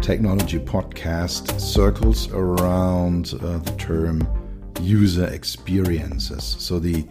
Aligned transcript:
Technology 0.00 0.58
Podcast 0.58 1.60
circles 1.60 2.30
around 2.32 3.34
uh, 3.34 3.58
the 3.58 3.74
term 3.76 4.26
user 4.80 5.26
experiences. 5.26 6.56
So 6.58 6.78
the 6.78 7.06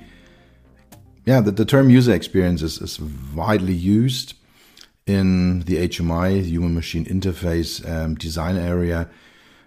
yeah, 1.25 1.39
the, 1.41 1.51
the 1.51 1.65
term 1.65 1.91
user 1.91 2.13
experiences 2.13 2.81
is 2.81 2.99
widely 3.35 3.73
used 3.73 4.33
in 5.05 5.61
the 5.61 5.87
HMI, 5.87 6.43
human 6.43 6.73
machine 6.73 7.05
interface 7.05 7.87
um, 7.87 8.15
design 8.15 8.57
area. 8.57 9.07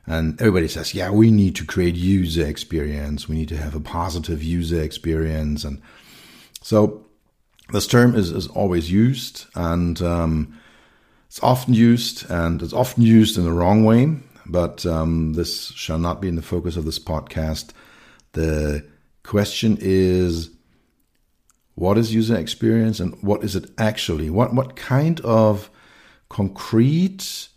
And 0.07 0.41
everybody 0.41 0.67
says, 0.67 0.93
yeah, 0.93 1.11
we 1.11 1.31
need 1.31 1.55
to 1.57 1.65
create 1.65 1.95
user 1.95 2.45
experience. 2.45 3.29
We 3.29 3.37
need 3.37 3.49
to 3.51 3.57
have 3.57 3.77
a 3.77 3.81
positive 3.81 4.43
user 4.43 4.83
experience. 4.83 5.63
And 5.63 5.81
so 6.61 7.07
this 7.73 7.87
term 7.87 8.17
is, 8.17 8.33
is 8.33 8.49
always 8.49 8.91
used. 8.91 9.47
And 9.55 10.03
um, 10.03 10.59
it's 11.33 11.43
often 11.43 11.73
used, 11.73 12.31
and 12.31 12.61
it's 12.61 12.75
often 12.75 13.03
used 13.03 13.39
in 13.39 13.45
the 13.45 13.53
wrong 13.53 13.85
way, 13.87 14.17
but 14.45 14.85
um, 14.85 15.33
this 15.33 15.69
shall 15.69 15.99
not 15.99 16.21
be 16.21 16.29
in 16.29 16.37
the 16.37 16.43
focus 16.43 16.77
of 16.77 16.85
this 16.85 16.99
podcast. 16.99 17.71
The 18.33 18.87
question 19.23 19.79
is 19.81 20.51
what 21.75 21.97
is 21.97 22.13
user 22.13 22.37
experience 22.37 23.01
and 23.01 23.17
what 23.23 23.43
is 23.43 23.57
it 23.57 23.71
actually? 23.79 24.29
What, 24.29 24.53
what 24.53 24.77
kind 24.77 25.23
of 25.23 25.71
concrete 26.29 27.49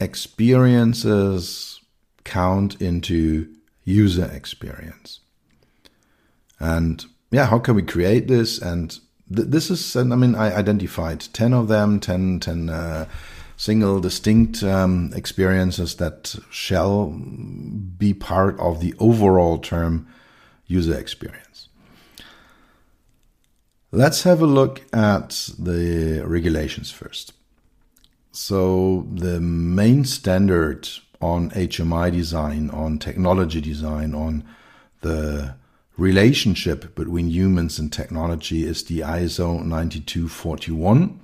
experiences 0.00 1.82
count 2.24 2.80
into 2.80 3.54
user 3.84 4.30
experience? 4.32 5.20
And 6.58 7.04
yeah, 7.30 7.44
how 7.44 7.58
can 7.58 7.74
we 7.74 7.82
create 7.82 8.28
this? 8.28 8.58
And 8.58 8.98
this 9.36 9.70
is, 9.70 9.96
I 9.96 10.02
mean, 10.02 10.34
I 10.34 10.54
identified 10.54 11.20
10 11.20 11.52
of 11.52 11.68
them, 11.68 12.00
10, 12.00 12.40
10 12.40 12.68
uh, 12.68 13.06
single 13.56 14.00
distinct 14.00 14.62
um, 14.62 15.12
experiences 15.14 15.96
that 15.96 16.34
shall 16.50 17.06
be 17.06 18.12
part 18.14 18.58
of 18.58 18.80
the 18.80 18.94
overall 18.98 19.58
term 19.58 20.06
user 20.66 20.98
experience. 20.98 21.68
Let's 23.92 24.24
have 24.24 24.42
a 24.42 24.46
look 24.46 24.82
at 24.92 25.50
the 25.58 26.22
regulations 26.26 26.90
first. 26.90 27.32
So, 28.32 29.06
the 29.12 29.40
main 29.40 30.04
standard 30.04 30.88
on 31.20 31.50
HMI 31.50 32.10
design, 32.10 32.70
on 32.70 32.98
technology 32.98 33.60
design, 33.60 34.12
on 34.12 34.42
the 35.02 35.54
relationship 35.96 36.94
between 36.94 37.28
humans 37.28 37.78
and 37.78 37.92
technology 37.92 38.64
is 38.66 38.84
the 38.84 39.00
ISO 39.00 39.64
9241. 39.64 41.20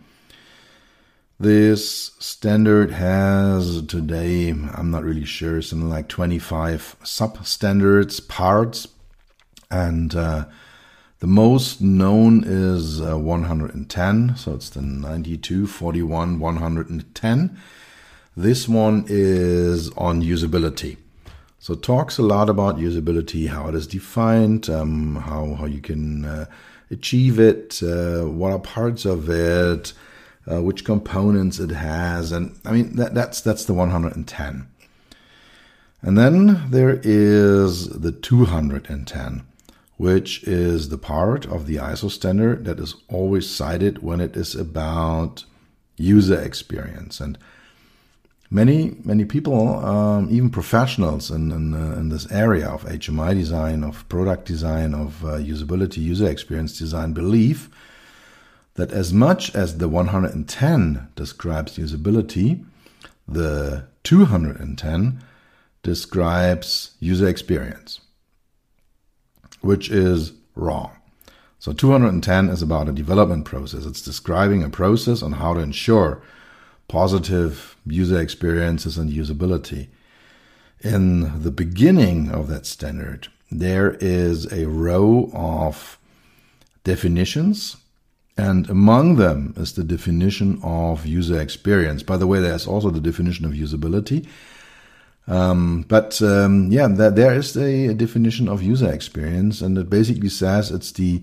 This 1.39 2.13
standard 2.19 2.91
has 2.91 3.83
today, 3.87 4.51
I'm 4.51 4.91
not 4.91 5.05
really 5.05 5.25
sure, 5.25 5.63
something 5.63 5.89
like 5.89 6.09
25 6.09 6.97
sub 7.03 7.47
standards, 7.47 8.21
parts, 8.21 8.87
and 9.71 10.15
uh, 10.15 10.45
the 11.21 11.27
most 11.27 11.81
known 11.81 12.45
is 12.45 13.01
uh, 13.01 13.19
110, 13.19 14.37
so 14.37 14.55
it's 14.55 14.71
the 14.71 14.83
92, 14.83 15.67
41, 15.67 16.39
110. 16.39 17.59
This 18.37 18.69
one 18.69 19.05
is 19.09 19.91
on 19.93 20.23
usability. 20.23 20.97
So 21.63 21.75
talks 21.75 22.17
a 22.17 22.23
lot 22.23 22.49
about 22.49 22.79
usability, 22.79 23.49
how 23.49 23.69
it 23.69 23.75
is 23.75 23.87
defined, 23.87 24.71
um, 24.71 25.17
how 25.17 25.55
how 25.57 25.67
you 25.67 25.83
can 25.83 26.25
uh, 26.25 26.47
achieve 26.91 27.39
it, 27.39 27.83
uh, 27.83 28.23
what 28.23 28.51
are 28.51 28.59
parts 28.59 29.05
of 29.05 29.29
it, 29.29 29.93
uh, 30.51 30.63
which 30.63 30.87
components 30.87 31.59
it 31.59 31.71
has, 31.71 32.33
and 32.33 32.59
I 32.65 32.73
mean 32.73 32.97
that, 32.97 33.15
that's 33.15 33.43
that's 33.43 33.67
the 33.67 33.75
110. 33.75 34.69
And 36.03 36.17
then 36.17 36.71
there 36.71 36.99
is 37.03 37.91
the 37.91 38.13
210, 38.13 39.43
which 39.99 40.43
is 40.45 40.89
the 40.89 40.97
part 40.97 41.45
of 41.45 41.67
the 41.67 41.77
ISO 41.77 42.11
standard 42.11 42.65
that 42.65 42.81
is 42.81 42.95
always 43.09 43.47
cited 43.47 44.03
when 44.03 44.23
it 44.23 44.35
is 44.35 44.55
about 44.55 45.45
user 45.99 46.41
experience 46.41 47.21
and 47.21 47.37
many 48.51 48.97
many 49.05 49.25
people, 49.25 49.85
um, 49.85 50.29
even 50.31 50.51
professionals 50.51 51.31
in 51.31 51.53
in, 51.53 51.75
uh, 51.75 51.99
in, 51.99 52.09
this 52.09 52.31
area 52.33 52.69
of 52.69 52.85
HMI 52.85 53.35
design, 53.35 53.85
of 53.85 54.09
product 54.09 54.47
design, 54.47 54.95
of 54.95 55.25
uh, 55.25 55.39
usability, 55.39 55.99
user 55.99 56.29
experience 56.29 56.79
design, 56.79 57.13
believe 57.13 57.69
that 58.75 58.93
as 58.93 59.13
much 59.13 59.55
as 59.55 59.79
the 59.79 59.89
110 59.89 61.09
describes 61.15 61.77
usability, 61.79 62.65
the 63.27 63.85
210 64.05 65.23
describes 65.83 66.93
user 67.01 67.29
experience, 67.29 68.01
which 69.61 69.91
is 69.91 70.33
wrong. 70.55 70.93
So 71.59 71.73
210 71.73 72.49
is 72.49 72.63
about 72.63 72.89
a 72.89 72.93
development 72.93 73.45
process. 73.45 73.85
It's 73.85 74.01
describing 74.01 74.63
a 74.63 74.71
process 74.71 75.23
on 75.23 75.33
how 75.33 75.55
to 75.55 75.61
ensure 75.61 76.23
positive 76.91 77.77
user 77.87 78.21
experiences 78.21 78.99
and 78.99 79.13
usability. 79.13 79.87
In 80.81 81.43
the 81.43 81.53
beginning 81.53 82.33
of 82.33 82.49
that 82.49 82.67
standard, 82.67 83.29
there 83.49 83.97
is 84.01 84.53
a 84.53 84.67
row 84.67 85.31
of 85.33 85.99
definitions, 86.83 87.77
and 88.37 88.69
among 88.69 89.17
them 89.17 89.55
is 89.57 89.75
the 89.75 89.85
definition 89.85 90.59
of 90.65 91.07
user 91.07 91.41
experience. 91.41 92.03
By 92.03 92.17
the 92.17 92.27
way, 92.27 92.41
there's 92.41 92.67
also 92.67 92.91
the 92.91 93.01
definition 93.01 93.45
of 93.45 93.53
usability. 93.53 94.27
Um, 95.29 95.85
but 95.87 96.21
um, 96.23 96.73
yeah, 96.73 96.89
there 96.89 97.35
is 97.35 97.57
a, 97.57 97.87
a 97.87 97.95
definition 97.95 98.49
of 98.49 98.65
user 98.65 98.93
experience, 98.93 99.61
and 99.61 99.79
it 99.79 99.89
basically 99.89 100.29
says 100.29 100.73
it's 100.73 100.91
the 100.91 101.23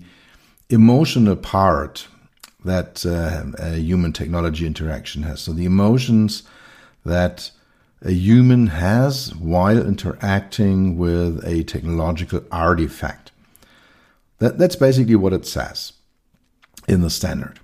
emotional 0.70 1.36
part 1.36 2.08
that 2.68 3.04
uh, 3.04 3.72
human 3.72 4.12
technology 4.12 4.66
interaction 4.66 5.22
has. 5.24 5.40
So 5.40 5.52
the 5.52 5.64
emotions 5.64 6.42
that 7.04 7.50
a 8.02 8.12
human 8.12 8.68
has 8.68 9.34
while 9.34 9.78
interacting 9.78 10.96
with 10.96 11.44
a 11.44 11.64
technological 11.64 12.44
artifact. 12.52 13.32
That, 14.38 14.58
that's 14.58 14.76
basically 14.76 15.16
what 15.16 15.32
it 15.32 15.46
says 15.46 15.92
in 16.86 17.02
the 17.02 17.10
standard. 17.10 17.58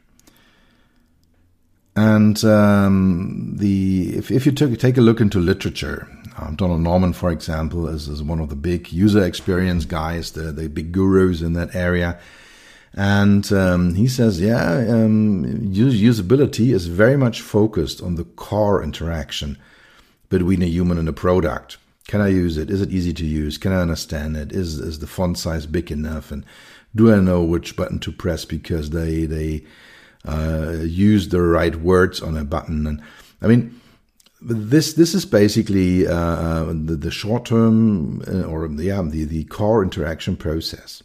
And 1.97 2.45
um, 2.45 3.55
the 3.59 4.17
if, 4.17 4.33
if 4.33 4.47
you 4.47 4.53
took, 4.53 4.77
take 4.79 4.97
a 4.97 5.01
look 5.01 5.21
into 5.21 5.39
literature, 5.39 6.09
um, 6.37 6.57
Donald 6.57 6.81
Norman, 6.81 7.13
for 7.13 7.31
example, 7.31 7.87
is, 7.87 8.09
is 8.09 8.21
one 8.21 8.41
of 8.41 8.49
the 8.49 8.57
big 8.57 8.93
user 8.93 9.25
experience 9.25 9.85
guys, 9.85 10.33
the, 10.33 10.51
the 10.51 10.69
big 10.69 10.91
gurus 10.91 11.41
in 11.41 11.53
that 11.53 11.77
area. 11.77 12.19
And 12.97 13.53
um, 13.53 13.95
he 13.95 14.07
says, 14.07 14.41
yeah, 14.41 14.85
um, 14.89 15.45
usability 15.73 16.73
is 16.73 16.87
very 16.87 17.17
much 17.17 17.41
focused 17.41 18.01
on 18.01 18.15
the 18.15 18.25
core 18.25 18.83
interaction 18.83 19.59
between 20.29 20.63
a 20.63 20.67
human 20.67 20.99
and 20.99 21.09
a 21.09 21.13
product. 21.13 21.79
Can 22.07 22.21
I 22.21 22.29
use 22.29 22.57
it? 22.57 22.71
Is 22.71 22.81
it 22.81 22.91
easy 22.91 23.13
to 23.15 23.27
use? 23.27 23.59
Can 23.59 23.73
I 23.73 23.81
understand 23.81 24.37
it? 24.37 24.53
Is 24.53 24.79
is 24.79 24.99
the 24.99 25.07
font 25.07 25.39
size 25.39 25.67
big 25.67 25.91
enough? 25.91 26.31
And 26.31 26.45
do 26.95 27.13
I 27.13 27.19
know 27.19 27.43
which 27.43 27.77
button 27.77 27.99
to 28.01 28.13
press 28.13 28.45
because 28.45 28.91
they 28.91 29.25
they 29.25 29.65
uh, 30.25 30.77
use 30.83 31.29
the 31.29 31.41
right 31.41 31.75
words 31.75 32.21
on 32.21 32.37
a 32.37 32.45
button? 32.45 32.87
And 32.87 33.03
I 33.41 33.47
mean, 33.47 33.81
this 34.41 34.93
this 34.93 35.15
is 35.15 35.25
basically 35.25 36.07
uh, 36.07 36.65
the, 36.65 36.97
the 36.97 37.11
short 37.11 37.47
term 37.47 38.23
uh, 38.29 38.43
or 38.43 38.67
yeah 38.67 39.03
the 39.03 39.25
the 39.25 39.45
core 39.45 39.83
interaction 39.83 40.37
process. 40.37 41.03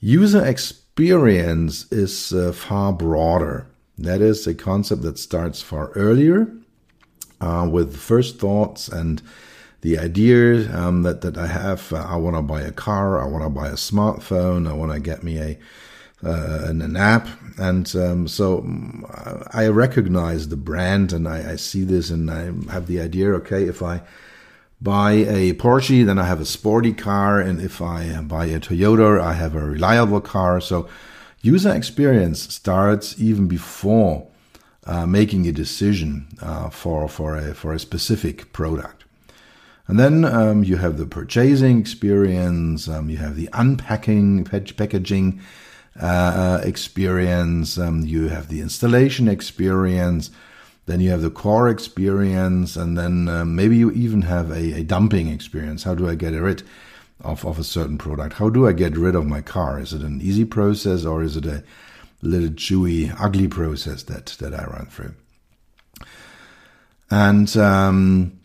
User 0.00 0.44
experience 0.44 1.90
is 1.90 2.32
uh, 2.32 2.52
far 2.52 2.92
broader. 2.92 3.66
That 3.96 4.20
is 4.20 4.46
a 4.46 4.54
concept 4.54 5.02
that 5.02 5.18
starts 5.18 5.60
far 5.60 5.90
earlier 5.90 6.52
uh, 7.40 7.68
with 7.70 7.96
first 7.96 8.38
thoughts 8.38 8.88
and 8.88 9.20
the 9.80 9.98
idea 9.98 10.72
um, 10.76 11.02
that 11.02 11.22
that 11.22 11.36
I 11.36 11.46
have. 11.46 11.92
Uh, 11.92 12.04
I 12.08 12.16
want 12.16 12.36
to 12.36 12.42
buy 12.42 12.62
a 12.62 12.72
car. 12.72 13.20
I 13.20 13.26
want 13.26 13.44
to 13.44 13.50
buy 13.50 13.68
a 13.68 13.74
smartphone. 13.74 14.68
I 14.68 14.72
want 14.72 14.92
to 14.92 15.00
get 15.00 15.22
me 15.22 15.38
a 15.38 15.58
uh, 16.24 16.64
an, 16.66 16.96
app. 16.96 17.28
And 17.58 17.94
um, 17.96 18.28
so 18.28 18.66
I 19.52 19.68
recognize 19.68 20.48
the 20.48 20.56
brand 20.56 21.12
and 21.12 21.28
I, 21.28 21.52
I, 21.52 21.56
see 21.56 21.84
this 21.84 22.10
and 22.10 22.28
I 22.28 22.46
have 22.72 22.88
the 22.88 23.00
idea 23.00 23.32
okay, 23.34 23.64
if 23.64 23.82
I 23.82 24.02
buy 24.80 25.12
a 25.12 25.52
Porsche, 25.54 26.06
then 26.06 26.18
I 26.18 26.24
have 26.24 26.40
a 26.40 26.44
sporty 26.44 26.92
car. 26.92 27.40
And 27.40 27.60
if 27.60 27.82
I 27.82 28.20
buy 28.22 28.46
a 28.46 28.60
Toyota, 28.60 29.20
I 29.20 29.34
have 29.34 29.54
a 29.54 29.64
reliable 29.64 30.20
car. 30.20 30.60
So 30.60 30.88
user 31.40 31.74
experience 31.74 32.54
starts 32.54 33.18
even 33.20 33.48
before 33.48 34.28
uh, 34.86 35.06
making 35.06 35.46
a 35.46 35.52
decision 35.52 36.28
uh, 36.40 36.70
for, 36.70 37.08
for, 37.08 37.36
a, 37.36 37.54
for 37.54 37.72
a 37.72 37.78
specific 37.78 38.52
product. 38.52 39.04
And 39.86 39.98
then 39.98 40.24
um, 40.24 40.64
you 40.64 40.76
have 40.76 40.98
the 40.98 41.06
purchasing 41.06 41.80
experience, 41.80 42.88
um, 42.88 43.08
you 43.08 43.16
have 43.16 43.36
the 43.36 43.48
unpacking, 43.54 44.44
packaging, 44.44 45.40
uh, 45.98 46.60
experience, 46.62 47.78
um, 47.78 48.02
you 48.02 48.28
have 48.28 48.48
the 48.48 48.60
installation 48.60 49.28
experience, 49.28 50.30
then 50.88 51.00
you 51.00 51.10
have 51.10 51.20
the 51.20 51.30
core 51.30 51.68
experience, 51.68 52.74
and 52.74 52.96
then 52.96 53.28
um, 53.28 53.54
maybe 53.54 53.76
you 53.76 53.90
even 53.90 54.22
have 54.22 54.50
a, 54.50 54.80
a, 54.80 54.82
dumping 54.82 55.28
experience. 55.28 55.82
How 55.82 55.94
do 55.94 56.08
I 56.08 56.14
get 56.14 56.32
rid 56.32 56.62
of, 57.20 57.44
of 57.44 57.58
a 57.58 57.64
certain 57.64 57.98
product? 57.98 58.36
How 58.36 58.48
do 58.48 58.66
I 58.66 58.72
get 58.72 58.96
rid 58.96 59.14
of 59.14 59.26
my 59.26 59.42
car? 59.42 59.78
Is 59.78 59.92
it 59.92 60.00
an 60.00 60.22
easy 60.22 60.46
process 60.46 61.04
or 61.04 61.22
is 61.22 61.36
it 61.36 61.44
a 61.44 61.62
little 62.22 62.48
chewy, 62.48 63.14
ugly 63.20 63.48
process 63.48 64.02
that, 64.04 64.26
that 64.40 64.54
I 64.54 64.64
run 64.64 64.86
through? 64.86 65.14
And 67.10 67.54
um, 67.58 68.40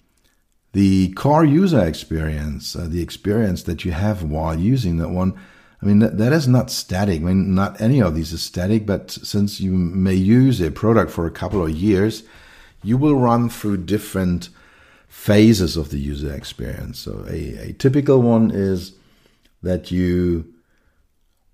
the 0.73 1.13
core 1.13 1.45
user 1.45 1.85
experience, 1.85 2.75
uh, 2.75 2.87
the 2.89 3.01
experience 3.01 3.63
that 3.63 3.85
you 3.85 3.93
have 3.93 4.21
while 4.21 4.59
using 4.59 4.97
that 4.97 5.11
one, 5.11 5.39
I 5.83 5.85
mean, 5.85 5.99
that, 5.99 6.17
that 6.17 6.31
is 6.31 6.47
not 6.47 6.71
static. 6.71 7.19
I 7.19 7.23
mean, 7.25 7.53
not 7.53 7.81
any 7.81 8.01
of 8.01 8.15
these 8.15 8.31
is 8.31 8.41
static, 8.41 8.85
but 8.85 9.11
since 9.11 9.59
you 9.59 9.73
may 9.73 10.13
use 10.13 10.61
a 10.61 10.71
product 10.71 11.11
for 11.11 11.27
a 11.27 11.31
couple 11.31 11.61
of 11.61 11.71
years, 11.71 12.23
you 12.83 12.97
will 12.97 13.15
run 13.15 13.49
through 13.49 13.77
different 13.77 14.47
phases 15.09 15.75
of 15.75 15.89
the 15.89 15.99
user 15.99 16.33
experience. 16.33 16.99
So 16.99 17.25
a, 17.29 17.69
a 17.69 17.73
typical 17.73 18.21
one 18.21 18.49
is 18.49 18.93
that 19.61 19.91
you 19.91 20.53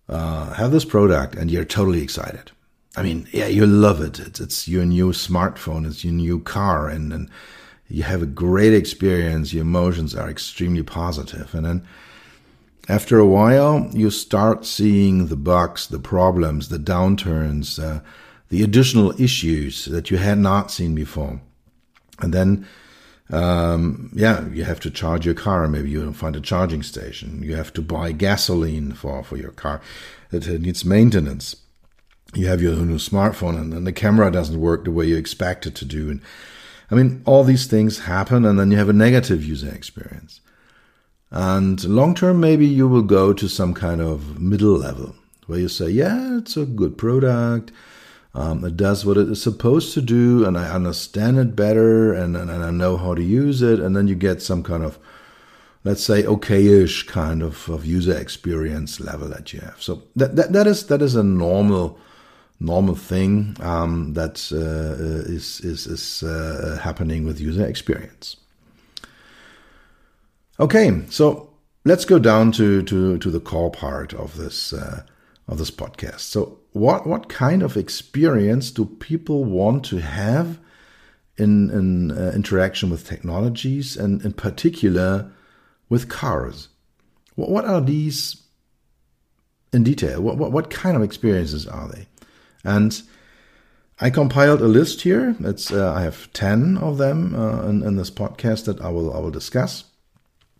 uh, 0.07 0.53
have 0.53 0.71
this 0.71 0.85
product 0.85 1.33
and 1.33 1.49
you're 1.49 1.65
totally 1.65 2.03
excited. 2.03 2.51
I 2.95 3.01
mean, 3.01 3.27
yeah, 3.31 3.47
you 3.47 3.65
love 3.65 3.99
it. 3.99 4.19
It's, 4.19 4.39
it's 4.39 4.67
your 4.67 4.85
new 4.85 5.11
smartphone. 5.11 5.87
It's 5.87 6.03
your 6.03 6.13
new 6.13 6.39
car 6.39 6.87
and, 6.87 7.11
and 7.11 7.29
you 7.87 8.03
have 8.03 8.21
a 8.21 8.27
great 8.27 8.75
experience. 8.75 9.53
Your 9.53 9.63
emotions 9.63 10.13
are 10.13 10.29
extremely 10.29 10.83
positive. 10.83 11.55
And 11.55 11.65
then 11.65 11.87
after 12.89 13.19
a 13.19 13.25
while, 13.25 13.87
you 13.93 14.09
start 14.09 14.65
seeing 14.65 15.27
the 15.27 15.35
bugs, 15.35 15.87
the 15.87 15.99
problems, 15.99 16.69
the 16.69 16.79
downturns, 16.79 17.81
uh, 17.81 18.01
the 18.49 18.63
additional 18.63 19.13
issues 19.21 19.85
that 19.85 20.09
you 20.09 20.17
had 20.17 20.39
not 20.39 20.71
seen 20.71 20.95
before. 20.95 21.39
And 22.19 22.33
then, 22.33 22.67
um, 23.29 24.09
yeah, 24.15 24.47
you 24.49 24.63
have 24.63 24.79
to 24.79 24.89
charge 24.89 25.23
your 25.23 25.35
car. 25.35 25.67
Maybe 25.67 25.91
you 25.91 26.01
don't 26.03 26.13
find 26.13 26.35
a 26.35 26.41
charging 26.41 26.81
station. 26.81 27.43
You 27.43 27.55
have 27.55 27.71
to 27.73 27.81
buy 27.83 28.11
gasoline 28.11 28.93
for, 28.93 29.23
for 29.23 29.37
your 29.37 29.51
car. 29.51 29.81
It, 30.31 30.47
needs 30.47 30.83
maintenance. 30.83 31.55
You 32.33 32.47
have 32.47 32.61
your 32.61 32.75
new 32.75 32.97
smartphone 32.97 33.59
and, 33.59 33.71
and 33.71 33.85
the 33.85 33.93
camera 33.93 34.31
doesn't 34.31 34.59
work 34.59 34.85
the 34.85 34.91
way 34.91 35.05
you 35.05 35.15
expect 35.15 35.67
it 35.67 35.75
to 35.75 35.85
do. 35.85 36.09
And 36.09 36.21
I 36.89 36.95
mean, 36.95 37.21
all 37.25 37.43
these 37.43 37.67
things 37.67 37.99
happen 37.99 38.45
and 38.45 38.59
then 38.59 38.71
you 38.71 38.77
have 38.77 38.89
a 38.89 38.93
negative 38.93 39.45
user 39.45 39.69
experience. 39.69 40.41
And 41.31 41.83
long 41.83 42.15
term, 42.15 42.39
maybe 42.39 42.65
you 42.65 42.87
will 42.87 43.03
go 43.03 43.33
to 43.33 43.47
some 43.47 43.73
kind 43.73 44.01
of 44.01 44.39
middle 44.39 44.77
level 44.77 45.15
where 45.45 45.59
you 45.59 45.67
say, 45.67 45.89
yeah, 45.89 46.37
it's 46.37 46.57
a 46.57 46.65
good 46.65 46.97
product. 46.97 47.71
Um, 48.35 48.63
it 48.63 48.77
does 48.77 49.05
what 49.05 49.17
it 49.17 49.27
is 49.29 49.41
supposed 49.41 49.93
to 49.95 50.01
do, 50.01 50.45
and 50.45 50.57
I 50.57 50.69
understand 50.69 51.39
it 51.39 51.55
better, 51.55 52.13
and, 52.13 52.37
and, 52.37 52.49
and, 52.49 52.63
I 52.63 52.69
know 52.69 52.95
how 52.95 53.15
to 53.15 53.23
use 53.23 53.63
it. 53.63 53.79
And 53.79 53.95
then 53.95 54.07
you 54.07 54.13
get 54.13 54.43
some 54.43 54.61
kind 54.61 54.83
of, 54.83 54.99
let's 55.83 56.03
say, 56.03 56.21
okayish 56.21 57.07
kind 57.07 57.41
of, 57.41 57.67
of 57.69 57.87
user 57.87 58.15
experience 58.15 58.99
level 58.99 59.27
that 59.29 59.51
you 59.51 59.61
have. 59.61 59.81
So 59.81 60.03
that, 60.15 60.35
that, 60.35 60.53
that 60.53 60.67
is 60.67 60.85
that 60.87 61.01
is 61.01 61.15
a 61.15 61.23
normal 61.23 61.99
normal 62.59 62.95
thing 62.95 63.55
um, 63.61 64.13
that 64.13 64.51
uh, 64.51 65.31
is 65.31 65.59
is, 65.61 65.87
is 65.87 66.21
uh, 66.21 66.79
happening 66.81 67.25
with 67.25 67.39
user 67.39 67.65
experience. 67.65 68.37
Okay, 70.59 71.03
so 71.09 71.49
let's 71.85 72.03
go 72.03 72.19
down 72.19 72.51
to 72.53 72.83
to 72.83 73.17
to 73.17 73.31
the 73.31 73.39
core 73.39 73.71
part 73.71 74.13
of 74.13 74.35
this 74.35 74.73
uh, 74.73 75.03
of 75.47 75.57
this 75.57 75.71
podcast. 75.71 76.19
So, 76.19 76.59
what 76.73 77.07
what 77.07 77.29
kind 77.29 77.63
of 77.63 77.77
experience 77.77 78.69
do 78.69 78.85
people 78.85 79.45
want 79.45 79.85
to 79.85 79.99
have 79.99 80.59
in 81.37 81.69
in 81.69 82.11
uh, 82.11 82.33
interaction 82.35 82.89
with 82.89 83.07
technologies, 83.07 83.95
and 83.95 84.21
in 84.21 84.33
particular 84.33 85.31
with 85.87 86.09
cars? 86.09 86.67
What 87.35 87.49
what 87.49 87.63
are 87.63 87.79
these 87.79 88.43
in 89.71 89.85
detail? 89.85 90.21
What 90.21 90.37
what, 90.37 90.51
what 90.51 90.69
kind 90.69 90.97
of 90.97 91.03
experiences 91.03 91.67
are 91.67 91.87
they? 91.87 92.07
And 92.65 93.01
I 94.01 94.09
compiled 94.09 94.61
a 94.61 94.67
list 94.67 95.03
here. 95.03 95.37
It's 95.39 95.71
uh, 95.71 95.93
I 95.93 96.01
have 96.01 96.33
ten 96.33 96.77
of 96.77 96.97
them 96.97 97.33
uh, 97.33 97.63
in, 97.63 97.81
in 97.81 97.95
this 97.95 98.11
podcast 98.11 98.65
that 98.65 98.81
I 98.81 98.89
will 98.89 99.13
I 99.13 99.19
will 99.19 99.31
discuss. 99.31 99.85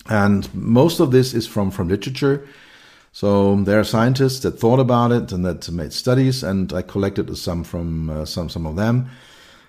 And 0.09 0.53
most 0.55 0.99
of 0.99 1.11
this 1.11 1.33
is 1.33 1.47
from, 1.47 1.71
from 1.71 1.87
literature. 1.87 2.45
So 3.11 3.55
there 3.63 3.79
are 3.79 3.83
scientists 3.83 4.39
that 4.39 4.59
thought 4.59 4.79
about 4.79 5.11
it 5.11 5.31
and 5.31 5.45
that 5.45 5.69
made 5.71 5.93
studies, 5.93 6.43
and 6.43 6.73
I 6.73 6.81
collected 6.81 7.35
some 7.37 7.63
from 7.63 8.09
uh, 8.09 8.25
some 8.25 8.49
some 8.49 8.65
of 8.65 8.75
them. 8.75 9.09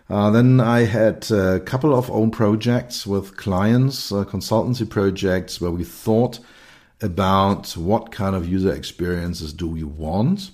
Uh, 0.08 0.30
then 0.30 0.60
I 0.60 0.80
had 0.80 1.30
a 1.30 1.60
couple 1.60 1.94
of 1.94 2.10
own 2.10 2.30
projects 2.30 3.06
with 3.06 3.36
clients, 3.36 4.10
uh, 4.10 4.24
consultancy 4.24 4.88
projects, 4.88 5.60
where 5.60 5.70
we 5.70 5.84
thought 5.84 6.40
about 7.00 7.76
what 7.76 8.10
kind 8.10 8.34
of 8.34 8.48
user 8.48 8.72
experiences 8.72 9.52
do 9.52 9.68
we 9.68 9.84
want. 9.84 10.50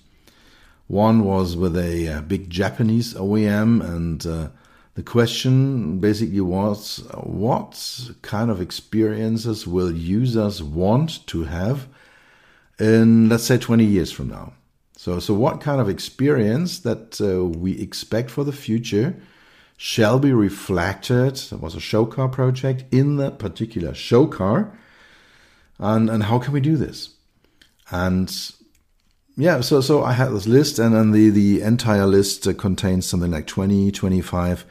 One 0.88 1.24
was 1.24 1.56
with 1.56 1.76
a, 1.76 2.06
a 2.06 2.22
big 2.22 2.50
Japanese 2.50 3.14
OEM, 3.14 3.82
and 3.82 4.26
uh, 4.26 4.48
the 4.96 5.02
question 5.02 5.98
basically 5.98 6.40
was 6.40 7.06
what 7.22 8.10
kind 8.22 8.50
of 8.50 8.62
experiences 8.62 9.66
will 9.66 9.94
users 9.94 10.62
want 10.62 11.26
to 11.26 11.44
have 11.44 11.86
in, 12.78 13.28
let's 13.28 13.44
say, 13.44 13.58
20 13.58 13.84
years 13.84 14.10
from 14.10 14.28
now? 14.28 14.54
So, 14.96 15.20
so 15.20 15.34
what 15.34 15.60
kind 15.60 15.82
of 15.82 15.90
experience 15.90 16.78
that 16.78 17.20
uh, 17.20 17.44
we 17.44 17.78
expect 17.78 18.30
for 18.30 18.42
the 18.42 18.52
future 18.52 19.14
shall 19.76 20.18
be 20.18 20.32
reflected? 20.32 21.42
It 21.52 21.60
was 21.60 21.74
a 21.74 21.80
show 21.80 22.06
car 22.06 22.30
project 22.30 22.86
in 22.90 23.16
that 23.16 23.38
particular 23.38 23.92
show 23.92 24.26
car. 24.26 24.72
And, 25.78 26.08
and 26.08 26.22
how 26.22 26.38
can 26.38 26.54
we 26.54 26.62
do 26.62 26.78
this? 26.78 27.10
And 27.90 28.34
yeah, 29.36 29.60
so 29.60 29.80
so 29.82 30.02
I 30.02 30.12
had 30.12 30.30
this 30.30 30.46
list, 30.46 30.78
and 30.78 30.94
then 30.94 31.10
the 31.10 31.28
the 31.28 31.60
entire 31.60 32.06
list 32.06 32.46
uh, 32.46 32.54
contains 32.54 33.06
something 33.06 33.30
like 33.30 33.46
20, 33.46 33.92
25 33.92 34.64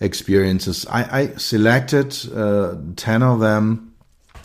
experiences. 0.00 0.86
I, 0.88 1.20
I 1.20 1.26
selected 1.36 2.16
uh, 2.34 2.76
10 2.96 3.22
of 3.22 3.40
them 3.40 3.94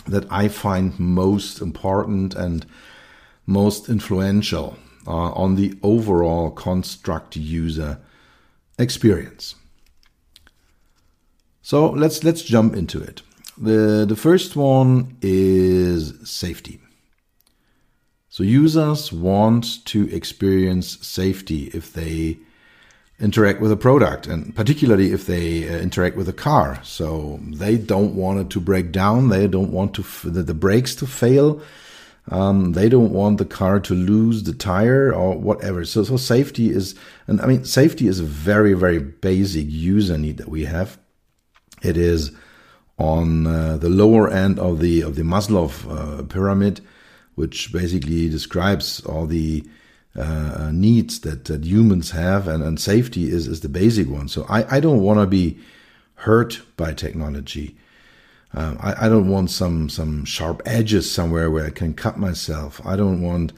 that 0.07 0.25
I 0.29 0.49
find 0.49 0.99
most 0.99 1.61
important 1.61 2.35
and 2.35 2.65
most 3.47 3.87
influential 3.89 4.77
uh, 5.07 5.31
on 5.31 5.55
the 5.55 5.73
overall 5.81 6.51
construct 6.51 7.37
user 7.37 7.99
experience. 8.77 9.55
So 11.61 11.89
let's 11.91 12.25
let's 12.25 12.43
jump 12.43 12.75
into 12.75 13.01
it. 13.01 13.21
The 13.57 14.05
the 14.07 14.17
first 14.17 14.57
one 14.57 15.17
is 15.21 16.13
safety. 16.29 16.81
So 18.35 18.43
users 18.43 19.13
want 19.13 19.85
to 19.85 20.13
experience 20.13 20.97
safety 21.07 21.71
if 21.73 21.93
they 21.93 22.37
interact 23.17 23.61
with 23.61 23.71
a 23.71 23.77
product 23.77 24.27
and 24.27 24.53
particularly 24.53 25.13
if 25.13 25.25
they 25.25 25.69
uh, 25.69 25.77
interact 25.77 26.17
with 26.17 26.27
a 26.27 26.33
car. 26.33 26.81
So 26.83 27.39
they 27.41 27.77
don't 27.77 28.13
want 28.13 28.39
it 28.39 28.49
to 28.49 28.59
break 28.59 28.91
down. 28.91 29.29
They 29.29 29.47
don't 29.47 29.71
want 29.71 29.93
to 29.93 30.29
the, 30.29 30.43
the, 30.43 30.53
brakes 30.53 30.95
to 30.95 31.07
fail. 31.07 31.61
Um, 32.29 32.73
they 32.73 32.89
don't 32.89 33.13
want 33.13 33.37
the 33.37 33.45
car 33.45 33.79
to 33.79 33.93
lose 33.93 34.43
the 34.43 34.53
tire 34.53 35.13
or 35.13 35.37
whatever. 35.37 35.85
So 35.85 36.03
so 36.03 36.17
safety 36.17 36.71
is 36.71 36.93
and 37.27 37.39
i 37.39 37.45
mean 37.45 37.63
safety 37.63 38.05
is 38.05 38.19
a 38.19 38.25
very 38.25 38.73
very 38.73 38.99
basic 38.99 39.67
user 39.69 40.17
need 40.17 40.35
that 40.39 40.49
we 40.49 40.65
have. 40.65 40.97
It 41.81 41.95
is 41.95 42.33
on 42.97 43.47
uh, 43.47 43.77
the 43.77 43.87
lower 43.87 44.29
end 44.29 44.59
of 44.59 44.81
the 44.81 45.03
of 45.03 45.15
the 45.15 45.23
Maslow 45.23 45.69
uh, 45.87 46.23
pyramid, 46.23 46.81
which 47.35 47.71
basically 47.71 48.29
describes 48.29 49.01
all 49.05 49.25
the 49.25 49.63
uh, 50.17 50.71
needs 50.73 51.19
that, 51.21 51.45
that 51.45 51.65
humans 51.65 52.11
have, 52.11 52.47
and, 52.47 52.63
and 52.63 52.79
safety 52.79 53.29
is, 53.29 53.47
is 53.47 53.61
the 53.61 53.69
basic 53.69 54.09
one. 54.09 54.27
So 54.27 54.45
I, 54.49 54.77
I 54.77 54.79
don't 54.79 55.01
want 55.01 55.19
to 55.19 55.27
be 55.27 55.59
hurt 56.15 56.61
by 56.77 56.93
technology. 56.93 57.75
Um, 58.53 58.77
I, 58.81 59.05
I 59.05 59.09
don't 59.09 59.27
want 59.27 59.51
some 59.51 59.89
some 59.89 60.23
sharp 60.23 60.61
edges 60.65 61.11
somewhere 61.11 61.51
where 61.51 61.65
I 61.65 61.69
can 61.69 61.93
cut 61.93 62.17
myself. 62.17 62.79
I 62.85 62.95
don't 62.95 63.21
want 63.21 63.51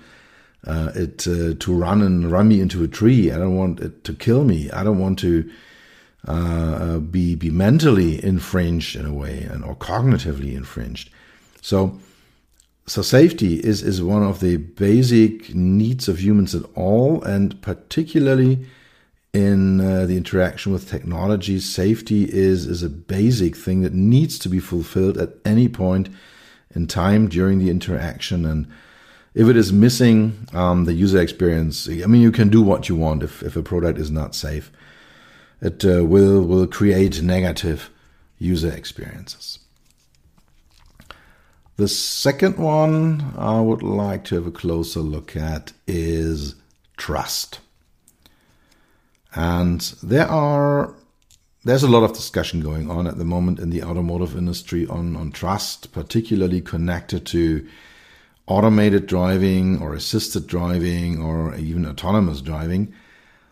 uh, 0.66 0.92
it 0.96 1.28
uh, 1.28 1.54
to 1.60 1.74
run 1.74 2.02
and 2.02 2.32
run 2.32 2.48
me 2.48 2.60
into 2.60 2.84
a 2.84 2.88
tree. 2.88 3.32
I 3.32 3.38
don't 3.38 3.56
want 3.56 3.80
it 3.80 4.04
to 4.06 4.14
kill 4.14 4.44
me. 4.44 4.72
I 4.72 4.84
don't 4.84 5.00
want 5.00 5.20
to 5.20 5.50
uh, 6.28 6.32
uh 6.32 6.98
be 6.98 7.36
be 7.36 7.52
mentally 7.52 8.24
infringed 8.24 8.96
in 8.96 9.06
a 9.06 9.14
way 9.14 9.44
and 9.44 9.64
or 9.64 9.76
cognitively 9.76 10.56
infringed. 10.56 11.12
So 11.62 12.00
so 12.88 13.02
safety 13.02 13.56
is 13.56 13.84
is 13.84 14.02
one 14.02 14.24
of 14.24 14.40
the 14.40 14.58
basic 14.58 15.54
needs 15.54 16.08
of 16.08 16.20
humans 16.20 16.56
at 16.56 16.64
all, 16.74 17.22
and 17.24 17.62
particularly 17.62 18.66
in 19.34 19.82
uh, 19.82 20.06
the 20.06 20.16
interaction 20.16 20.72
with 20.72 20.90
technology, 20.90 21.60
safety 21.60 22.24
is 22.24 22.66
is 22.66 22.84
a 22.84 22.90
basic 22.90 23.58
thing 23.58 23.82
that 23.82 23.94
needs 23.94 24.40
to 24.40 24.50
be 24.50 24.60
fulfilled 24.60 25.18
at 25.18 25.34
any 25.44 25.68
point 25.68 26.10
in 26.74 26.88
time 26.88 27.28
during 27.28 27.60
the 27.60 27.70
interaction. 27.70 28.46
And 28.46 28.68
if 29.34 29.48
it 29.50 29.58
is 29.58 29.74
missing, 29.74 30.48
um, 30.54 30.86
the 30.86 30.94
user 30.94 31.22
experience. 31.22 31.90
I 31.90 32.08
mean, 32.08 32.22
you 32.22 32.32
can 32.32 32.50
do 32.50 32.62
what 32.62 32.88
you 32.88 32.96
want 32.96 33.22
if 33.22 33.44
if 33.44 33.58
a 33.58 33.64
product 33.64 34.00
is 34.00 34.10
not 34.10 34.34
safe. 34.34 34.72
It 35.62 35.84
uh, 35.84 36.06
will 36.06 36.42
will 36.42 36.68
create 36.68 37.22
negative 37.22 37.90
user 38.40 38.72
experiences. 38.72 39.60
The 41.78 41.88
second 41.88 42.58
one 42.58 43.34
I 43.38 43.62
would 43.62 43.84
like 43.84 44.24
to 44.26 44.36
have 44.36 44.48
a 44.48 44.52
closer 44.52 45.00
look 45.00 45.36
at 45.36 45.74
is 45.86 46.56
trust. 46.98 47.60
And 49.36 49.82
there 50.02 50.28
are 50.28 50.96
there's 51.64 51.84
a 51.84 51.88
lot 51.88 52.04
of 52.04 52.14
discussion 52.14 52.62
going 52.62 52.90
on 52.90 53.06
at 53.06 53.18
the 53.18 53.26
moment 53.26 53.60
in 53.60 53.70
the 53.70 53.84
automotive 53.84 54.36
industry 54.36 54.88
on, 54.88 55.16
on 55.16 55.32
trust, 55.32 55.92
particularly 55.92 56.62
connected 56.62 57.26
to 57.28 57.68
automated 58.48 59.06
driving 59.06 59.80
or 59.80 59.94
assisted 59.94 60.48
driving 60.48 61.22
or 61.22 61.54
even 61.56 61.86
autonomous 61.86 62.42
driving. 62.42 62.92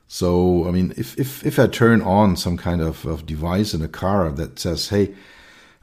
So, 0.08 0.68
I 0.68 0.72
mean, 0.72 0.94
if, 0.98 1.20
if, 1.20 1.46
if 1.46 1.60
I 1.60 1.68
turn 1.68 2.02
on 2.02 2.38
some 2.38 2.58
kind 2.58 2.82
of, 2.82 3.06
of 3.06 3.26
device 3.26 3.74
in 3.74 3.82
a 3.82 3.88
car 3.90 4.32
that 4.32 4.58
says, 4.60 4.90
hey, 4.90 5.14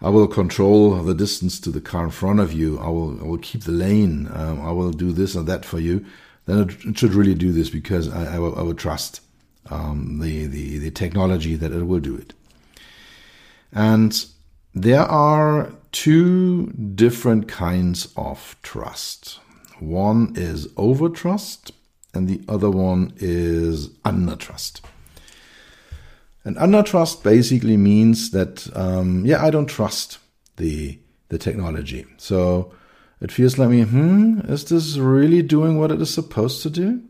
I 0.03 0.09
will 0.09 0.27
control 0.27 0.97
the 0.97 1.15
distance 1.15 1.61
to 1.61 1.71
the 1.71 1.81
car 1.81 2.05
in 2.05 2.11
front 2.11 2.41
of 2.41 2.53
you. 2.53 2.79
I 2.81 2.89
will, 2.89 3.21
I 3.21 3.25
will 3.25 3.39
keep 3.39 3.63
the 3.63 3.73
lane. 3.73 4.29
Um, 4.33 4.61
I 4.61 4.73
will 4.73 4.91
do 4.91 5.13
this 5.13 5.37
and 5.37 5.47
that 5.47 5.65
for 5.65 5.79
you. 5.79 6.05
Then 6.47 6.69
it, 6.69 6.99
should 6.99 7.15
really 7.15 7.35
do 7.35 7.53
this 7.53 7.71
because 7.71 8.09
I, 8.09 8.35
I, 8.35 8.39
will, 8.41 8.59
I 8.59 8.63
will 8.63 8.75
trust 8.75 9.21
um, 9.71 10.19
the, 10.19 10.47
the, 10.47 10.79
the 10.79 10.91
technology 10.91 11.55
that 11.55 11.71
it 11.71 11.85
will 11.85 12.01
do 12.01 12.17
it. 12.17 12.35
And 13.73 14.27
there 14.75 15.03
are 15.03 15.73
two 15.93 16.67
different 16.95 17.47
kinds 17.47 18.13
of 18.17 18.57
trust. 18.63 19.39
One 19.79 20.33
is 20.35 20.69
over 20.77 21.09
trust, 21.09 21.71
and 22.13 22.29
the 22.29 22.43
other 22.49 22.71
one 22.71 23.13
is 23.19 23.91
under 24.05 24.35
trust. 24.35 24.81
And 26.45 26.59
under 26.59 26.83
trust 26.83 27.23
basically 27.23 27.77
means 27.77 28.31
that, 28.31 28.69
um, 28.77 29.25
yeah, 29.25 29.45
I 29.45 29.51
don't 29.51 29.67
trust 29.67 30.19
the, 30.57 30.99
the 31.29 31.39
technology. 31.39 32.05
So 32.17 32.73
it 33.21 33.31
feels 33.31 33.59
like 33.59 33.71
me, 33.71 33.83
hmm, 33.83 34.41
is 34.49 34.65
this 34.65 34.97
really 34.97 35.43
doing 35.43 35.79
what 35.79 35.93
it 35.93 36.01
is 36.01 36.13
supposed 36.13 36.63
to 36.63 36.71
do? 36.71 37.03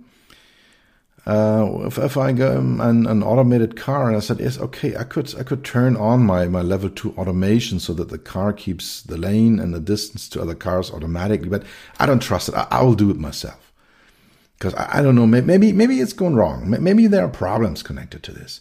Uh, 1.24 1.84
if, 1.86 1.98
if 1.98 2.16
I 2.16 2.32
go 2.32 2.58
an, 2.58 3.06
an 3.06 3.22
automated 3.22 3.76
car 3.76 4.08
and 4.08 4.16
I 4.16 4.20
said, 4.20 4.40
yes, 4.40 4.58
okay, 4.58 4.96
I 4.96 5.04
could, 5.04 5.32
I 5.38 5.44
could 5.44 5.64
turn 5.64 5.96
on 5.96 6.24
my, 6.24 6.48
my 6.48 6.62
level 6.62 6.90
two 6.90 7.12
automation 7.12 7.78
so 7.78 7.94
that 7.94 8.08
the 8.08 8.18
car 8.18 8.52
keeps 8.52 9.02
the 9.02 9.16
lane 9.16 9.60
and 9.60 9.72
the 9.72 9.80
distance 9.80 10.28
to 10.30 10.42
other 10.42 10.56
cars 10.56 10.90
automatically, 10.90 11.48
but 11.48 11.62
I 12.00 12.06
don't 12.06 12.20
trust 12.20 12.48
it. 12.48 12.56
I, 12.56 12.66
I 12.70 12.82
will 12.82 12.94
do 12.94 13.10
it 13.10 13.16
myself. 13.16 13.72
Because 14.58 14.74
I, 14.74 14.98
I, 14.98 15.02
don't 15.02 15.14
know, 15.14 15.26
maybe, 15.26 15.72
maybe 15.72 16.00
it's 16.00 16.12
going 16.12 16.34
wrong. 16.34 16.68
Maybe 16.68 17.06
there 17.06 17.24
are 17.24 17.28
problems 17.28 17.82
connected 17.84 18.22
to 18.24 18.32
this. 18.32 18.60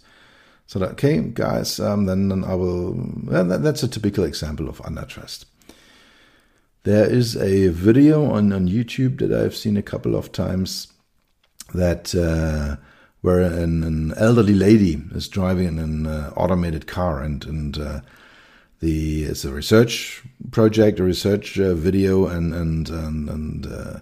So 0.72 0.80
that, 0.80 0.92
okay, 0.92 1.20
guys, 1.20 1.82
um, 1.82 2.06
then, 2.06 2.46
I 2.46 2.56
will. 2.56 2.94
That, 3.25 3.62
that's 3.62 3.84
a 3.84 3.90
typical 3.90 4.24
example 4.24 4.70
of 4.70 4.78
undertrust. 4.84 5.44
There 6.84 7.04
is 7.04 7.36
a 7.36 7.68
video 7.68 8.32
on, 8.32 8.54
on 8.54 8.70
YouTube 8.70 9.20
that 9.20 9.34
I've 9.34 9.54
seen 9.54 9.75
a 9.75 9.82
couple 9.82 10.16
of 10.16 10.32
times 10.32 10.88
that 11.74 12.16
uh, 12.16 12.78
where 13.20 13.42
an, 13.42 13.84
an, 13.84 14.13
elderly 14.16 14.54
lady 14.54 15.01
is 15.13 15.28
driving 15.28 15.78
an 15.78 16.08
uh, 16.08 16.32
automated 16.38 16.88
car 16.88 17.22
and 17.22 17.44
and 17.46 17.78
uh, 17.78 18.00
the 18.80 19.24
it's 19.24 19.44
a 19.44 19.51
research 19.51 20.24
project, 20.51 21.01
a 21.01 21.04
research 21.04 21.60
uh, 21.60 21.74
video, 21.74 22.28
and 22.28 22.54
and 22.54 22.90
and, 22.90 23.30
and 23.30 23.66
uh, 23.66 24.00